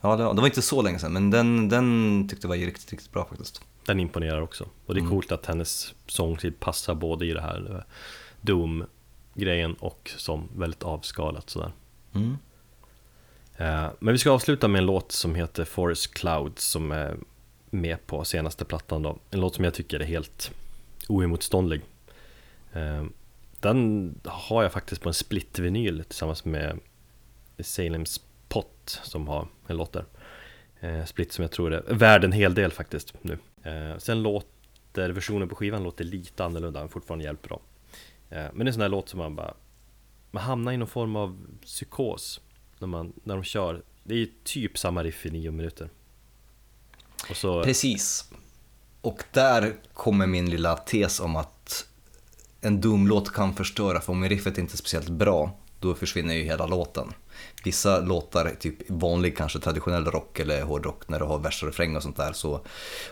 [0.02, 2.58] Ja, det var, det var inte så länge sedan, men den, den tyckte jag var
[2.58, 3.62] riktigt, riktigt bra faktiskt.
[3.86, 4.66] Den imponerar också.
[4.86, 7.94] Och det är coolt att hennes sångstil passar både i det här eh,
[8.42, 11.72] Doom-grejen och som väldigt avskalat sådär.
[12.14, 12.38] Mm.
[13.58, 17.18] Eh, Men vi ska avsluta med en låt som heter Forest Clouds som är
[17.70, 19.18] med på senaste plattan då.
[19.32, 20.52] En låt som jag tycker är helt
[21.08, 21.82] oemotståndlig.
[22.74, 23.14] Ehm,
[23.60, 26.80] den har jag faktiskt på en split-vinyl tillsammans med
[27.58, 30.06] Salem's Pot som har en låt där.
[30.80, 33.38] Ehm, split som jag tror är värd en hel del faktiskt nu.
[33.64, 37.62] Ehm, sen låter versionen på skivan låter lite annorlunda, men fortfarande hjälper dem.
[38.30, 39.54] Men det är en sån där låt som man bara
[40.32, 42.42] Man hamnar i någon form av psykos
[42.80, 45.90] när, man, när de kör Det är ju typ samma riff i nio minuter
[47.30, 48.32] Och så, Precis.
[49.02, 51.53] Och där kommer min lilla tes om att
[52.66, 56.68] en Doom-låt kan förstöra, för om riffet inte är speciellt bra, då försvinner ju hela
[56.68, 57.14] låten.
[57.64, 61.96] Vissa låtar, typ vanlig kanske traditionell rock eller hårdrock, när du har vers och refräng
[61.96, 62.62] och sånt där, så,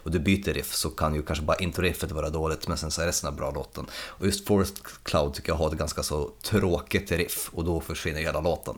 [0.03, 3.01] och du byter riff så kan ju kanske bara intro-riffet vara dåligt, men sen så
[3.01, 3.85] är resten av bra låten.
[3.93, 8.19] Och just Forest Cloud tycker jag har ett ganska så tråkigt riff, och då försvinner
[8.19, 8.75] ju hela låten.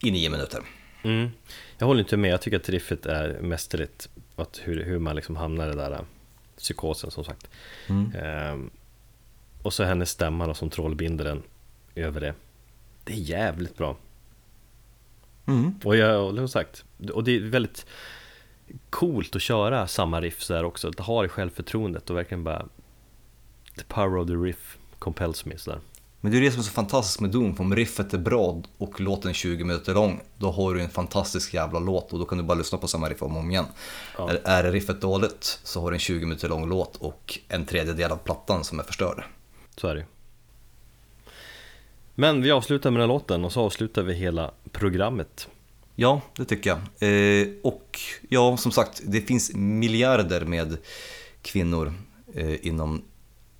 [0.00, 0.60] I nio minuter.
[1.02, 1.28] Mm.
[1.78, 4.08] Jag håller inte med, jag tycker att riffet är mästerligt.
[4.36, 6.04] Att hur, hur man liksom hamnar i den där
[6.58, 7.48] psykosen som sagt.
[8.14, 8.70] Ehm,
[9.66, 11.42] och så hennes stämma då, som trollbinder den
[11.94, 12.34] över det.
[13.04, 13.96] Det är jävligt bra.
[15.84, 17.86] Och jag, som sagt, och det är väldigt
[18.90, 20.88] coolt att köra samma riff så här också.
[20.88, 22.66] Att ha det självförtroendet och verkligen bara
[23.78, 25.80] The power of the riff compels me sådär.
[26.20, 28.62] Men det är det som är så fantastiskt med Doom, för om riffet är bra
[28.78, 32.24] och låten är 20 minuter lång, då har du en fantastisk jävla låt och då
[32.24, 33.64] kan du bara lyssna på samma riff om och om igen.
[34.18, 34.30] Ja.
[34.30, 38.12] Är- Är riffet dåligt så har du en 20 minuter lång låt och en tredjedel
[38.12, 39.24] av plattan som är förstörd.
[39.76, 40.06] Så är det ju.
[42.14, 45.48] Men vi avslutar med den här låten och så avslutar vi hela programmet.
[45.94, 46.80] Ja, det tycker jag.
[47.10, 50.76] Eh, och ja, som sagt, det finns miljarder med
[51.42, 51.94] kvinnor
[52.34, 53.02] eh, inom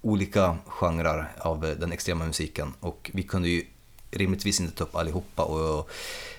[0.02, 3.64] olika genrer av den extrema musiken och vi kunde ju
[4.10, 5.90] rimligtvis inte ta upp allihopa och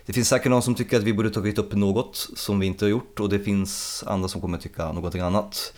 [0.06, 2.86] det finns säkert någon som tycker att vi borde tagit upp något som vi inte
[2.86, 5.74] har gjort och det finns andra som kommer tycka någonting annat.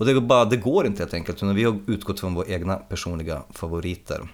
[0.00, 2.76] Och det, bara, det går inte helt enkelt, utan vi har utgått från våra egna
[2.76, 4.28] personliga favoriter.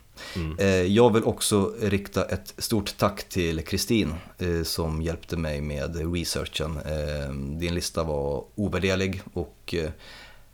[0.59, 6.13] Eh, Jag vill också rikta ett stort tack till Kristin eh, som hjälpte mig med
[6.15, 6.77] researchen.
[6.77, 9.75] Eh, Din lista var ovärderlig och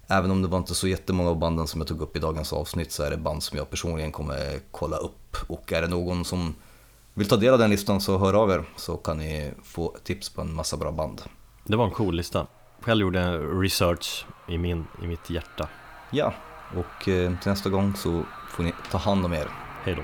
[0.07, 2.53] även om det var inte så jättemånga av banden som jag tog upp i dagens
[2.53, 5.37] avsnitt så är det band som jag personligen kommer kolla upp.
[5.47, 6.55] Och är det någon som
[7.15, 10.29] vill ta del av den listan så hör av er så kan ni få tips
[10.29, 11.23] på en massa bra band.
[11.65, 12.47] Det var en cool lista.
[12.83, 15.69] Själv gjorde research i, min, i mitt hjärta.
[16.11, 16.35] Ja,
[16.77, 19.49] och eh, till nästa gång så får ni ta hand om er.
[19.85, 20.03] Hej då.